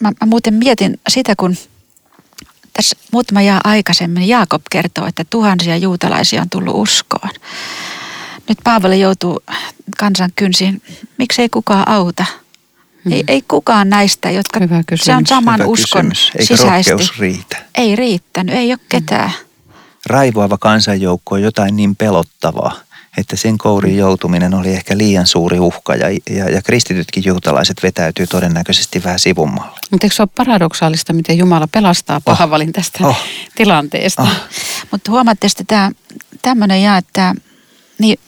mä, 0.00 0.12
mä 0.20 0.26
muuten 0.26 0.54
mietin 0.54 1.00
sitä, 1.08 1.34
kun 1.36 1.56
tässä 2.72 2.96
muutama 3.12 3.42
jää 3.42 3.60
aikaisemmin 3.64 4.28
Jaakob 4.28 4.62
kertoo, 4.70 5.06
että 5.06 5.24
tuhansia 5.30 5.76
juutalaisia 5.76 6.42
on 6.42 6.50
tullut 6.50 6.74
uskoon. 6.76 7.30
Nyt 8.48 8.58
Paavali 8.64 9.00
joutuu 9.00 9.40
kansan 9.98 10.30
kynsiin. 10.36 10.82
Miksi 11.18 11.42
ei 11.42 11.48
kukaan 11.48 11.88
auta? 11.88 12.24
Hmm. 13.04 13.12
Ei, 13.12 13.24
ei 13.28 13.42
kukaan 13.48 13.90
näistä, 13.90 14.30
jotka... 14.30 14.60
Hyvä 14.60 14.82
Se 14.94 15.16
on 15.16 15.26
saman 15.26 15.60
Hyvä 15.60 15.68
uskon 15.68 16.08
kysymys. 16.08 16.32
Eikö 16.34 16.56
sisäisesti. 16.56 17.20
riitä? 17.20 17.56
Ei 17.74 17.96
riittänyt, 17.96 18.54
ei 18.54 18.72
ole 18.72 18.78
ketään. 18.88 19.32
Raivoava 20.06 20.58
kansanjoukko 20.58 21.34
on 21.34 21.42
jotain 21.42 21.76
niin 21.76 21.96
pelottavaa 21.96 22.87
että 23.18 23.36
sen 23.36 23.58
kouriin 23.58 23.96
joutuminen 23.96 24.54
oli 24.54 24.68
ehkä 24.68 24.98
liian 24.98 25.26
suuri 25.26 25.60
uhka 25.60 25.94
ja, 25.94 26.08
ja, 26.30 26.50
ja 26.50 26.62
kristitytkin 26.62 27.22
juutalaiset 27.26 27.82
vetäytyy 27.82 28.26
todennäköisesti 28.26 29.04
vähän 29.04 29.18
sivummalle. 29.18 29.78
Mutta 29.90 30.06
eikö 30.06 30.16
se 30.16 30.22
ole 30.22 30.28
paradoksaalista, 30.36 31.12
miten 31.12 31.38
Jumala 31.38 31.68
pelastaa 31.72 32.20
pahavalin 32.24 32.68
oh. 32.68 32.72
tästä 32.72 33.06
oh. 33.06 33.16
tilanteesta? 33.54 34.22
Oh. 34.22 34.28
Mutta 34.90 35.10
huomaatte, 35.10 35.46
että 35.46 35.64
tämä 35.66 35.90
tämmöinen 36.42 36.82
jää, 36.82 36.98
että 36.98 37.34
niin, 37.98 38.18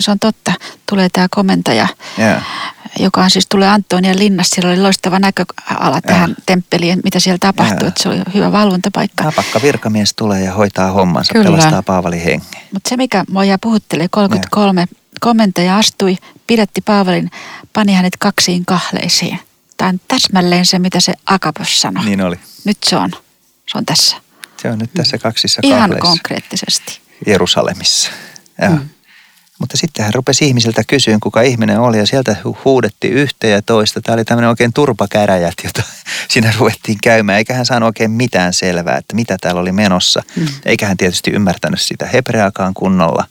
se 0.00 0.10
on 0.10 0.18
totta, 0.18 0.52
tulee 0.88 1.08
tämä 1.12 1.26
komentaja, 1.30 1.88
yeah. 2.18 2.42
joka 2.98 3.22
on 3.24 3.30
siis 3.30 3.46
tulee 3.48 3.68
Antonian 3.68 4.18
linnasta. 4.18 4.54
Siellä 4.54 4.70
oli 4.70 4.80
loistava 4.80 5.18
näköala 5.18 6.00
tähän 6.00 6.30
yeah. 6.30 6.42
temppeliin, 6.46 7.00
mitä 7.04 7.20
siellä 7.20 7.38
tapahtui, 7.40 7.76
yeah. 7.80 7.88
että 7.88 8.02
se 8.02 8.08
oli 8.08 8.18
hyvä 8.34 8.52
valvontapaikka. 8.52 9.24
Napakka 9.24 9.62
virkamies 9.62 10.14
tulee 10.14 10.44
ja 10.44 10.52
hoitaa 10.52 10.92
hommansa, 10.92 11.32
Kyllä. 11.32 11.50
pelastaa 11.50 11.82
Paavalin 11.82 12.20
hengen. 12.20 12.48
Mutta 12.72 12.88
se, 12.88 12.96
mikä 12.96 13.24
mua 13.30 13.42
puhuttelee, 13.60 14.08
33 14.10 14.80
yeah. 14.80 14.88
komentaja 15.20 15.76
astui, 15.76 16.16
pidätti 16.46 16.80
Paavalin, 16.80 17.30
pani 17.72 17.92
hänet 17.92 18.16
kaksiin 18.18 18.64
kahleisiin. 18.64 19.40
Tämä 19.76 19.88
on 19.88 20.00
täsmälleen 20.08 20.66
se, 20.66 20.78
mitä 20.78 21.00
se 21.00 21.12
Akapos 21.26 21.80
sanoi. 21.80 22.04
Niin 22.04 22.20
oli. 22.20 22.36
Nyt 22.64 22.78
se 22.84 22.96
on. 22.96 23.10
Se 23.66 23.78
on 23.78 23.86
tässä. 23.86 24.16
Se 24.62 24.70
on 24.70 24.78
nyt 24.78 24.90
tässä 24.96 25.18
kaksissa 25.18 25.60
Ihan 25.64 25.80
kahleissa. 25.80 26.06
Ihan 26.06 26.18
konkreettisesti. 26.18 27.00
Jerusalemissa. 27.26 28.10
Ja. 28.60 28.70
Mm. 28.70 28.88
Mutta 29.58 29.76
sitten 29.76 30.04
hän 30.04 30.14
rupesi 30.14 30.46
ihmisiltä 30.46 30.82
kysyä, 30.86 31.18
kuka 31.22 31.40
ihminen 31.40 31.80
oli 31.80 31.98
ja 31.98 32.06
sieltä 32.06 32.36
huudetti 32.64 33.08
yhtä 33.08 33.46
ja 33.46 33.62
toista. 33.62 34.00
Tämä 34.00 34.14
oli 34.14 34.24
tämmöinen 34.24 34.48
oikein 34.50 34.72
turpakäräjät, 34.72 35.54
jota 35.64 35.82
siinä 36.30 36.54
ruvettiin 36.58 36.98
käymään. 37.02 37.38
Eikä 37.38 37.54
hän 37.54 37.66
saanut 37.66 37.86
oikein 37.86 38.10
mitään 38.10 38.52
selvää, 38.52 38.96
että 38.96 39.16
mitä 39.16 39.36
täällä 39.40 39.60
oli 39.60 39.72
menossa. 39.72 40.22
Mm. 40.36 40.46
Eikä 40.64 40.86
hän 40.86 40.96
tietysti 40.96 41.30
ymmärtänyt 41.30 41.80
sitä 41.80 42.06
hebreakaan 42.06 42.74
kunnolla. 42.74 43.24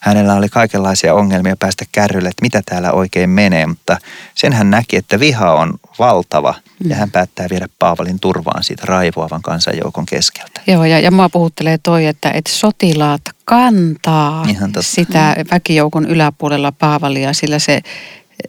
Hänellä 0.00 0.34
oli 0.34 0.48
kaikenlaisia 0.48 1.14
ongelmia 1.14 1.56
päästä 1.56 1.84
kärrylle, 1.92 2.28
että 2.28 2.42
mitä 2.42 2.62
täällä 2.66 2.92
oikein 2.92 3.30
menee. 3.30 3.66
Mutta 3.66 3.96
sen 4.34 4.52
hän 4.52 4.70
näki, 4.70 4.96
että 4.96 5.20
viha 5.20 5.52
on 5.54 5.74
valtava 5.98 6.54
ja 6.84 6.96
hän 6.96 7.10
päättää 7.10 7.46
viedä 7.50 7.68
Paavalin 7.78 8.20
turvaan 8.20 8.64
siitä 8.64 8.82
raivoavan 8.86 9.42
kansanjoukon 9.42 10.06
keskeltä. 10.06 10.60
Joo, 10.66 10.84
ja, 10.84 11.00
ja 11.00 11.10
mua 11.10 11.28
puhuttelee 11.28 11.78
toi, 11.78 12.06
että, 12.06 12.30
että 12.30 12.52
sotilaat 12.52 13.22
kantaa 13.48 14.46
sitä 14.80 15.36
väkijoukon 15.50 16.06
yläpuolella 16.06 16.72
Paavalia, 16.72 17.32
sillä 17.32 17.58
se, 17.58 17.80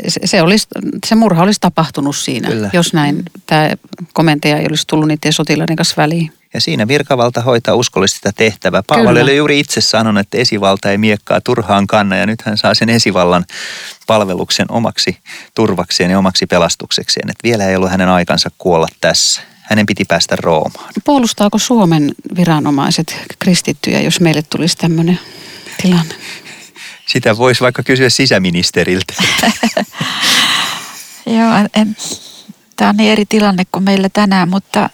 se, 0.07 0.19
se, 0.25 0.41
olisi, 0.41 0.67
se 1.07 1.15
murha 1.15 1.43
olisi 1.43 1.59
tapahtunut 1.61 2.15
siinä, 2.15 2.47
Kyllä. 2.47 2.69
jos 2.73 2.93
näin 2.93 3.23
tämä 3.45 3.69
komentaja 4.13 4.57
ei 4.57 4.65
olisi 4.69 4.87
tullut 4.87 5.07
niiden 5.07 5.33
sotilaiden 5.33 5.75
kanssa 5.75 5.95
väliin. 5.97 6.31
Ja 6.53 6.61
siinä 6.61 6.87
virkavalta 6.87 7.41
hoitaa 7.41 7.75
uskollisesti 7.75 8.17
sitä 8.17 8.31
tehtävää. 8.35 8.83
Paavali 8.87 9.21
oli 9.21 9.37
juuri 9.37 9.59
itse 9.59 9.81
sanonut, 9.81 10.21
että 10.21 10.37
esivalta 10.37 10.91
ei 10.91 10.97
miekkaa 10.97 11.41
turhaan 11.41 11.87
kanna 11.87 12.15
ja 12.15 12.25
nyt 12.25 12.41
hän 12.41 12.57
saa 12.57 12.73
sen 12.73 12.89
esivallan 12.89 13.45
palveluksen 14.07 14.71
omaksi 14.71 15.17
turvakseen 15.55 16.11
ja 16.11 16.19
omaksi 16.19 16.45
pelastuksekseen. 16.45 17.29
Että 17.29 17.43
vielä 17.43 17.65
ei 17.65 17.75
ollut 17.75 17.91
hänen 17.91 18.09
aikansa 18.09 18.49
kuolla 18.57 18.87
tässä. 19.01 19.41
Hänen 19.69 19.85
piti 19.85 20.05
päästä 20.05 20.35
Roomaan. 20.35 20.93
Puolustaako 21.03 21.57
Suomen 21.57 22.11
viranomaiset 22.37 23.17
kristittyjä, 23.39 24.01
jos 24.01 24.19
meille 24.19 24.41
tulisi 24.41 24.77
tämmöinen 24.77 25.19
tilanne? 25.81 26.15
Sitä 27.05 27.37
voisi 27.37 27.61
vaikka 27.61 27.83
kysyä 27.83 28.09
sisäministeriltä. 28.09 29.13
Joo, 31.25 31.53
en, 31.75 31.97
tämä 32.75 32.89
on 32.89 32.97
niin 32.97 33.11
eri 33.11 33.25
tilanne 33.25 33.63
kuin 33.71 33.83
meillä 33.83 34.09
tänään, 34.09 34.49
mutta 34.49 34.89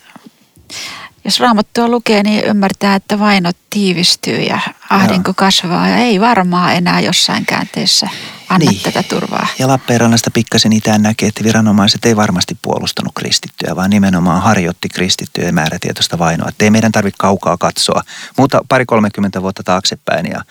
jos 1.25 1.39
raamattua 1.39 1.87
lukee, 1.87 2.23
niin 2.23 2.43
ymmärtää, 2.43 2.95
että 2.95 3.19
vainot 3.19 3.57
tiivistyy 3.69 4.41
ja 4.41 4.59
ahdinko 4.89 5.33
kasvaa 5.33 5.89
ja 5.89 5.97
ei 5.97 6.21
varmaan 6.21 6.75
enää 6.75 6.99
jossain 6.99 7.45
käänteessä 7.45 8.07
anna 8.49 8.71
niin. 8.71 8.81
tätä 8.83 9.03
turvaa. 9.03 9.47
Ja 9.59 9.67
Lappeenrannasta 9.67 10.31
pikkasen 10.31 10.73
itään 10.73 11.01
näkee, 11.01 11.29
että 11.29 11.43
viranomaiset 11.43 12.05
ei 12.05 12.15
varmasti 12.15 12.57
puolustanut 12.61 13.13
kristittyjä, 13.15 13.75
vaan 13.75 13.89
nimenomaan 13.89 14.41
harjoitti 14.41 14.89
kristittyjä 14.89 15.51
määrätietoista 15.51 16.19
vainoa. 16.19 16.49
Että 16.49 16.65
ei 16.65 16.71
meidän 16.71 16.91
tarvitse 16.91 17.17
kaukaa 17.19 17.57
katsoa, 17.57 18.01
mutta 18.37 18.61
pari 18.69 18.85
30 18.85 19.41
vuotta 19.41 19.63
taaksepäin 19.63 20.25
ja 20.25 20.41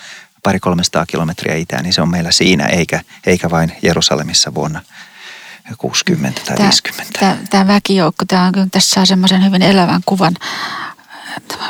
pari 0.43 0.61
300 0.61 1.07
kilometriä 1.07 1.55
itään, 1.55 1.83
niin 1.83 1.93
se 1.93 2.03
on 2.03 2.11
meillä 2.11 2.31
siinä, 2.31 2.67
eikä, 2.67 3.01
eikä 3.27 3.51
vain 3.51 3.73
Jerusalemissa 3.83 4.55
vuonna 4.55 4.83
60 5.79 6.41
tai 6.47 6.57
tämä, 6.57 6.67
50. 6.69 7.19
Tämä, 7.19 7.37
tämä 7.51 7.67
väkijoukko, 7.67 8.25
tämä 8.29 8.45
on 8.45 8.53
kyllä 8.53 8.67
tässä 8.71 8.95
saa 8.95 9.07
semmoisen 9.07 9.45
hyvin 9.45 9.63
elävän 9.63 10.01
kuvan. 10.07 10.35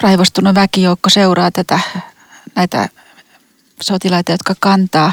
Raivostunut 0.00 0.54
väkijoukko 0.54 1.10
seuraa 1.10 1.50
tätä, 1.50 1.80
näitä 2.54 2.88
sotilaita, 3.82 4.32
jotka 4.32 4.54
kantaa, 4.60 5.12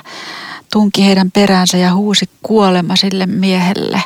tunki 0.72 1.06
heidän 1.06 1.32
peräänsä 1.32 1.78
ja 1.78 1.94
huusi 1.94 2.30
kuolema 2.44 2.96
sille 2.96 3.26
miehelle. 3.26 4.02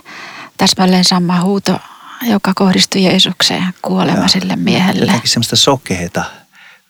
Täsmälleen 0.58 1.04
sama 1.04 1.42
huuto, 1.42 1.80
joka 2.24 2.52
kohdistui 2.56 3.04
Jeesukseen, 3.04 3.64
kuolema 3.82 4.22
ja, 4.22 4.28
sille 4.28 4.56
miehelle. 4.56 5.06
Jotenkin 5.06 5.30
semmoista 5.30 5.56
sokeeta 5.56 6.24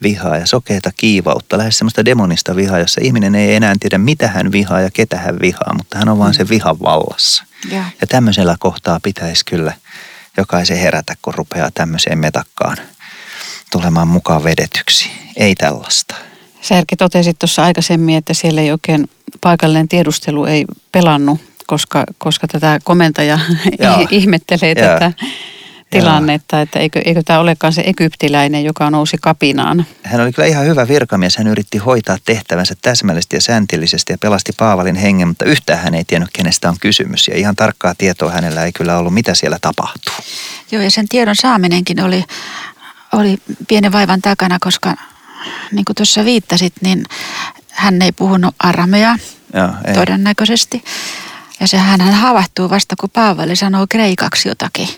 vihaa 0.03 0.37
ja 0.37 0.45
sokeeta 0.47 0.91
kiivautta, 0.97 1.57
lähes 1.57 1.77
semmoista 1.77 2.05
demonista 2.05 2.55
vihaa, 2.55 2.79
jossa 2.79 3.01
ihminen 3.03 3.35
ei 3.35 3.55
enää 3.55 3.75
tiedä, 3.79 3.97
mitä 3.97 4.27
hän 4.27 4.51
vihaa 4.51 4.81
ja 4.81 4.89
ketä 4.91 5.17
hän 5.17 5.39
vihaa, 5.41 5.73
mutta 5.77 5.97
hän 5.97 6.09
on 6.09 6.19
vaan 6.19 6.31
mm. 6.31 6.35
se 6.35 6.49
vihan 6.49 6.79
vallassa. 6.79 7.43
Ja, 7.71 7.83
ja 8.01 8.07
tämmöisellä 8.07 8.55
kohtaa 8.59 8.99
pitäisi 9.03 9.45
kyllä 9.45 9.73
jokaisen 10.37 10.77
herätä, 10.77 11.13
kun 11.21 11.33
rupeaa 11.33 11.71
tämmöiseen 11.73 12.19
metakkaan 12.19 12.77
tulemaan 13.71 14.07
mukaan 14.07 14.43
vedetyksi. 14.43 15.11
Ei 15.35 15.55
tällaista. 15.55 16.15
Särki 16.67 16.95
totesi 16.95 17.33
tuossa 17.33 17.63
aikaisemmin, 17.63 18.17
että 18.17 18.33
siellä 18.33 18.61
ei 18.61 18.71
oikein 18.71 19.09
paikallinen 19.41 19.87
tiedustelu 19.87 20.45
ei 20.45 20.65
pelannut, 20.91 21.41
koska, 21.67 22.03
koska 22.17 22.47
tätä 22.47 22.79
komentaja 22.83 23.39
ihmettelee 24.09 24.73
Joo. 24.77 24.87
tätä 24.87 25.11
tilannetta, 25.89 26.61
että 26.61 26.79
eikö, 26.79 27.01
eikö 27.05 27.23
tämä 27.25 27.39
olekaan 27.39 27.73
se 27.73 27.83
egyptiläinen, 27.85 28.63
joka 28.63 28.89
nousi 28.89 29.17
kapinaan. 29.21 29.85
Hän 30.03 30.21
oli 30.21 30.31
kyllä 30.31 30.47
ihan 30.47 30.65
hyvä 30.65 30.87
virkamies. 30.87 31.37
Hän 31.37 31.47
yritti 31.47 31.77
hoitaa 31.77 32.17
tehtävänsä 32.25 32.75
täsmällisesti 32.81 33.35
ja 33.35 33.41
sääntillisesti 33.41 34.13
ja 34.13 34.17
pelasti 34.17 34.51
Paavalin 34.57 34.95
hengen, 34.95 35.27
mutta 35.27 35.45
yhtään 35.45 35.79
hän 35.79 35.95
ei 35.95 36.03
tiennyt, 36.03 36.29
kenestä 36.33 36.69
on 36.69 36.77
kysymys. 36.81 37.27
Ja 37.27 37.37
ihan 37.37 37.55
tarkkaa 37.55 37.95
tietoa 37.97 38.31
hänellä 38.31 38.65
ei 38.65 38.71
kyllä 38.71 38.97
ollut, 38.97 39.13
mitä 39.13 39.35
siellä 39.35 39.57
tapahtuu. 39.61 40.13
Joo, 40.71 40.81
ja 40.81 40.91
sen 40.91 41.09
tiedon 41.09 41.35
saaminenkin 41.35 42.03
oli, 42.03 42.23
oli 43.13 43.37
pienen 43.67 43.91
vaivan 43.91 44.21
takana, 44.21 44.57
koska 44.61 44.95
niin 45.71 45.85
kuin 45.85 45.95
tuossa 45.95 46.25
viittasit, 46.25 46.73
niin 46.81 47.03
hän 47.71 48.01
ei 48.01 48.11
puhunut 48.11 48.55
aramea 48.59 49.17
Joo, 49.53 49.69
ei. 49.87 49.93
todennäköisesti. 49.93 50.83
Ja 51.59 51.67
se 51.67 51.77
hän 51.77 52.01
havahtuu 52.01 52.69
vasta, 52.69 52.95
kun 52.99 53.09
Paavali 53.09 53.55
sanoo 53.55 53.85
kreikaksi 53.89 54.49
jotakin 54.49 54.89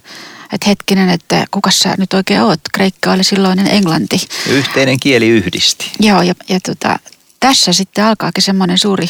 että 0.53 0.69
hetkinen, 0.69 1.09
että 1.09 1.45
kuka 1.51 1.71
sä 1.71 1.95
nyt 1.97 2.13
oikein 2.13 2.41
oot. 2.41 2.59
Kreikka 2.73 3.11
oli 3.11 3.23
silloinen 3.23 3.67
englanti. 3.67 4.27
Yhteinen 4.47 4.99
kieli 4.99 5.27
yhdisti. 5.27 5.91
Joo, 5.99 6.21
ja, 6.21 6.33
ja 6.49 6.59
tota, 6.59 6.99
tässä 7.39 7.73
sitten 7.73 8.05
alkaakin 8.05 8.43
semmoinen 8.43 8.77
suuri 8.77 9.07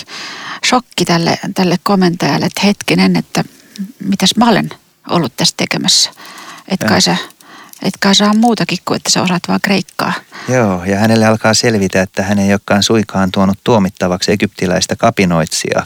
shokki 0.68 1.06
tälle, 1.06 1.40
tälle 1.56 1.80
komentajalle, 1.84 2.46
että 2.46 2.62
hetkinen, 2.64 3.16
että 3.16 3.44
mitäs 4.04 4.36
mä 4.36 4.50
olen 4.50 4.70
ollut 5.10 5.34
tässä 5.38 5.54
tekemässä. 5.58 6.12
Että 6.68 6.86
kai 6.86 7.02
sä 7.02 7.16
et 7.84 7.94
kai 8.00 8.16
saa 8.16 8.34
muutakin 8.34 8.78
kuin, 8.86 8.96
että 8.98 9.10
sä 9.10 9.22
osaat 9.22 9.44
vaan 9.48 9.62
kreikkaa. 9.62 10.14
Joo, 10.50 10.84
ja 10.84 11.00
hänelle 11.00 11.26
alkaa 11.26 11.54
selvitä, 11.54 12.02
että 12.02 12.24
hän 12.24 12.40
ei 12.40 12.52
olekaan 12.52 12.84
suikaan 12.84 13.32
tuonut 13.32 13.60
tuomittavaksi 13.64 14.32
egyptiläistä 14.32 14.96
kapinoitsijaa, 14.96 15.86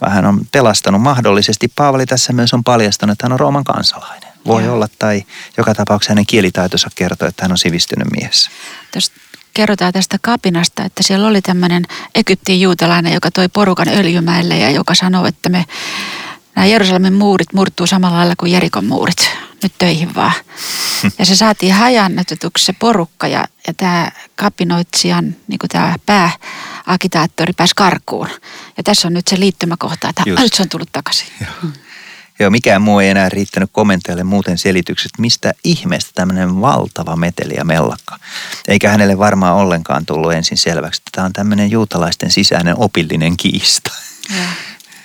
vaan 0.00 0.12
hän 0.12 0.26
on 0.26 0.40
pelastanut 0.52 1.02
mahdollisesti. 1.02 1.68
Paavali 1.76 2.06
tässä 2.06 2.32
myös 2.32 2.54
on 2.54 2.64
paljastanut, 2.64 3.12
että 3.12 3.24
hän 3.24 3.32
on 3.32 3.40
Rooman 3.40 3.64
kansalainen. 3.64 4.32
Voi 4.46 4.64
Joo. 4.64 4.74
olla, 4.74 4.88
tai 4.98 5.22
joka 5.56 5.74
tapauksessa 5.74 6.10
hänen 6.10 6.26
kielitaitonsa 6.26 6.90
kertoo, 6.94 7.28
että 7.28 7.44
hän 7.44 7.52
on 7.52 7.58
sivistynyt 7.58 8.08
mies. 8.10 8.50
Tästä 8.90 9.16
kerrotaan 9.54 9.92
tästä 9.92 10.18
kapinasta, 10.22 10.84
että 10.84 11.02
siellä 11.02 11.28
oli 11.28 11.42
tämmöinen 11.42 11.84
Egyptin 12.14 12.60
juutalainen, 12.60 13.12
joka 13.12 13.30
toi 13.30 13.48
porukan 13.48 13.88
öljymäelle 13.88 14.58
ja 14.58 14.70
joka 14.70 14.94
sanoi, 14.94 15.28
että 15.28 15.48
me 15.48 15.64
nämä 16.54 16.66
Jerusalemin 16.66 17.12
muurit 17.12 17.52
murtuu 17.52 17.86
samalla 17.86 18.16
lailla 18.16 18.34
kuin 18.36 18.52
Jerikon 18.52 18.84
muurit. 18.84 19.30
Nyt 19.62 19.72
töihin 19.78 20.14
vaan. 20.14 20.32
Ja 21.18 21.26
se 21.26 21.36
saatiin 21.36 21.74
hajannetetuksi 21.74 22.64
se 22.64 22.72
porukka 22.72 23.28
ja, 23.28 23.44
ja 23.66 23.74
tämä 23.74 24.10
kapinoitsijan, 24.34 25.36
niin 25.48 25.58
kuin 25.58 25.70
tämä 25.70 25.96
pääagitaattori 26.06 27.52
pääsi 27.52 27.74
karkuun. 27.76 28.28
Ja 28.76 28.82
tässä 28.82 29.08
on 29.08 29.14
nyt 29.14 29.28
se 29.28 29.40
liittymäkohta, 29.40 30.08
että 30.08 30.22
nyt 30.26 30.52
se 30.52 30.62
on 30.62 30.68
tullut 30.68 30.92
takaisin. 30.92 31.26
Joo. 31.40 31.72
Joo, 32.38 32.50
mikään 32.50 32.82
muu 32.82 32.98
ei 32.98 33.10
enää 33.10 33.28
riittänyt 33.28 33.70
komentajalle 33.72 34.24
muuten 34.24 34.58
selitykset, 34.58 35.10
mistä 35.18 35.52
ihmeestä 35.64 36.10
tämmöinen 36.14 36.60
valtava 36.60 37.16
meteli 37.16 37.54
ja 37.56 37.64
mellakka. 37.64 38.18
Eikä 38.68 38.90
hänelle 38.90 39.18
varmaan 39.18 39.56
ollenkaan 39.56 40.06
tullut 40.06 40.32
ensin 40.32 40.58
selväksi, 40.58 41.00
että 41.00 41.10
tämä 41.12 41.24
on 41.24 41.32
tämmöinen 41.32 41.70
juutalaisten 41.70 42.30
sisäinen 42.30 42.74
opillinen 42.78 43.36
kiista. 43.36 43.92
Joo. 44.30 44.46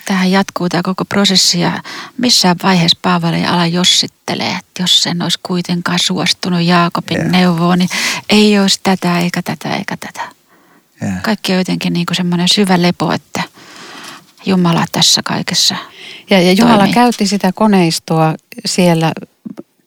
Tähän 0.08 0.32
jatkuu 0.32 0.70
tämä 0.70 0.84
koko 0.84 1.06
prosessi 1.06 1.60
ja 1.60 1.84
missään 2.18 2.56
vaiheessa 2.64 3.00
Paavali 3.02 3.46
ala 3.46 3.66
jossittelee, 3.66 4.50
että 4.60 4.84
jos 4.84 5.04
sen 5.04 5.22
olisi 5.22 5.40
kuitenkaan 5.44 6.00
suostunut 6.00 6.62
Jaakobin 6.62 7.18
yeah. 7.18 7.32
neuvoon, 7.32 7.80
niin 7.80 7.90
ei 8.30 8.60
olisi 8.60 8.80
tätä 8.84 9.20
eikä 9.20 9.42
tätä 9.42 9.76
eikä 9.76 9.98
tätä. 9.98 10.22
Yeah. 11.04 11.22
Kaikki 11.22 11.52
on 11.52 11.58
jotenkin 11.58 11.94
niin 11.94 12.06
kuin 12.06 12.16
semmoinen 12.18 12.48
syvä 12.50 12.82
lepo, 12.82 13.12
että 13.12 13.44
Jumala 14.46 14.86
tässä 14.92 15.22
kaikessa 15.24 15.76
ja, 16.30 16.42
ja 16.42 16.52
Jumala 16.52 16.78
toimii. 16.78 16.94
käytti 16.94 17.28
sitä 17.28 17.52
koneistoa 17.52 18.36
siellä 18.66 19.12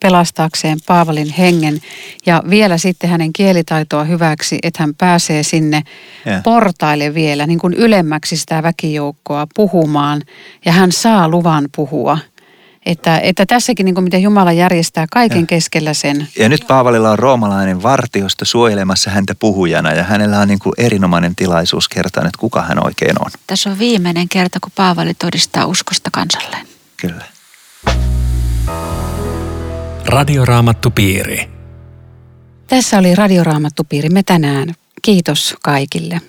pelastaakseen 0.01 0.79
Paavalin 0.87 1.33
hengen 1.33 1.81
ja 2.27 2.43
vielä 2.51 2.79
sitten 2.79 3.11
hänen 3.11 3.33
kielitaitoa 3.33 4.05
hyväksi, 4.05 4.59
että 4.63 4.83
hän 4.83 4.95
pääsee 4.95 5.43
sinne 5.43 5.83
yeah. 6.27 6.43
portaille 6.43 7.15
vielä 7.15 7.47
niin 7.47 7.59
kuin 7.59 7.75
ylemmäksi 7.75 8.37
sitä 8.37 8.63
väkijoukkoa 8.63 9.47
puhumaan 9.55 10.23
ja 10.65 10.73
hän 10.73 10.93
saa 10.93 11.29
luvan 11.29 11.69
puhua. 11.77 12.19
Että, 12.87 13.19
että 13.19 13.47
tässäkin 13.47 13.85
niin 13.85 13.95
kuin 13.95 14.05
miten 14.05 14.23
Jumala 14.23 14.53
järjestää 14.53 15.07
kaiken 15.11 15.41
ja. 15.41 15.47
keskellä 15.47 15.95
sen. 15.95 16.29
Ja 16.39 16.49
nyt 16.49 16.65
Paavalilla 16.69 17.11
on 17.11 17.19
roomalainen 17.19 17.83
vartiosto 17.83 18.45
suojelemassa 18.45 19.11
häntä 19.11 19.35
puhujana 19.35 19.93
ja 19.93 20.05
hänellä 20.05 20.39
on 20.39 20.49
niin 20.49 20.59
kuin 20.59 20.73
erinomainen 20.79 21.37
tilaisuus 21.37 21.89
kertoa, 21.89 22.25
että 22.25 22.39
kuka 22.39 22.63
hän 22.63 22.85
oikein 22.85 23.17
on. 23.25 23.31
Tässä 23.47 23.71
on 23.71 23.79
viimeinen 23.79 24.29
kerta, 24.29 24.59
kun 24.61 24.73
Paavali 24.75 25.15
todistaa 25.15 25.67
uskosta 25.67 26.11
kansalleen. 26.13 26.67
Kyllä. 26.97 27.25
Radioraamattupiiri. 30.11 31.51
Tässä 32.67 32.99
oli 32.99 33.15
Radioraamattupiiri 33.15 34.09
me 34.09 34.23
tänään. 34.23 34.75
Kiitos 35.03 35.55
kaikille. 35.63 36.21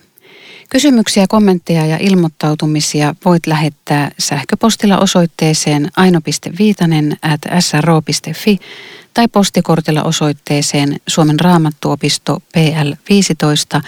Kysymyksiä, 0.70 1.26
kommentteja 1.30 1.86
ja 1.86 1.98
ilmoittautumisia 2.00 3.16
voit 3.26 3.48
lähettää 3.48 4.12
sähköpostilla 4.20 4.98
osoitteeseen 4.98 5.90
aino.viitanen 5.96 7.18
at 7.22 7.42
sro.fi 7.60 8.60
tai 9.14 9.28
postikortilla 9.28 10.04
osoitteeseen 10.04 10.96
Suomen 11.08 11.40
raamattuopisto 11.40 12.40
PL 12.54 12.92
15 13.10 13.82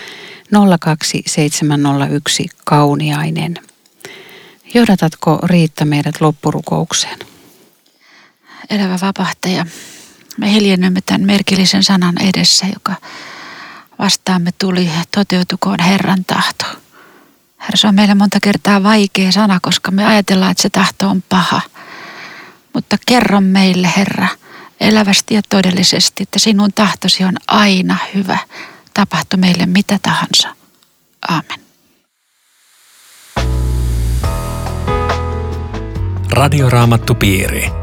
02701 0.80 2.50
Kauniainen. 2.66 3.56
Johdatatko 4.74 5.40
Riitta 5.44 5.86
meidät 5.86 6.22
loppurukoukseen? 6.22 7.33
Elävä 8.70 8.98
vapahtaja, 9.02 9.66
me 10.38 10.52
hiljennymme 10.52 11.02
tämän 11.02 11.22
merkillisen 11.22 11.84
sanan 11.84 12.16
edessä, 12.22 12.66
joka 12.74 12.96
vastaamme 14.00 14.52
tuli, 14.58 14.90
toteutukoon 15.12 15.80
Herran 15.80 16.26
tahto. 16.26 16.66
Herra, 17.62 17.76
se 17.76 17.88
on 17.88 17.96
meille 17.96 18.16
monta 18.16 18.40
kertaa 18.42 18.84
vaikea 18.84 19.32
sana, 19.32 19.60
koska 19.62 19.92
me 19.92 20.06
ajatellaan, 20.06 20.52
että 20.52 20.62
se 20.62 20.70
tahto 20.70 21.10
on 21.10 21.24
paha. 21.30 21.62
Mutta 22.74 22.98
kerro 23.06 23.42
meille, 23.42 23.94
Herra, 23.98 24.28
elävästi 24.80 25.34
ja 25.34 25.42
todellisesti, 25.50 26.24
että 26.24 26.40
sinun 26.40 26.74
tahtosi 26.74 27.24
on 27.24 27.34
aina 27.48 27.98
hyvä. 28.16 28.38
Tapahtu 28.94 29.38
meille 29.38 29.66
mitä 29.66 30.00
tahansa. 30.02 30.56
Aamen. 31.30 31.60
Radioraamattupiiri. 36.32 37.83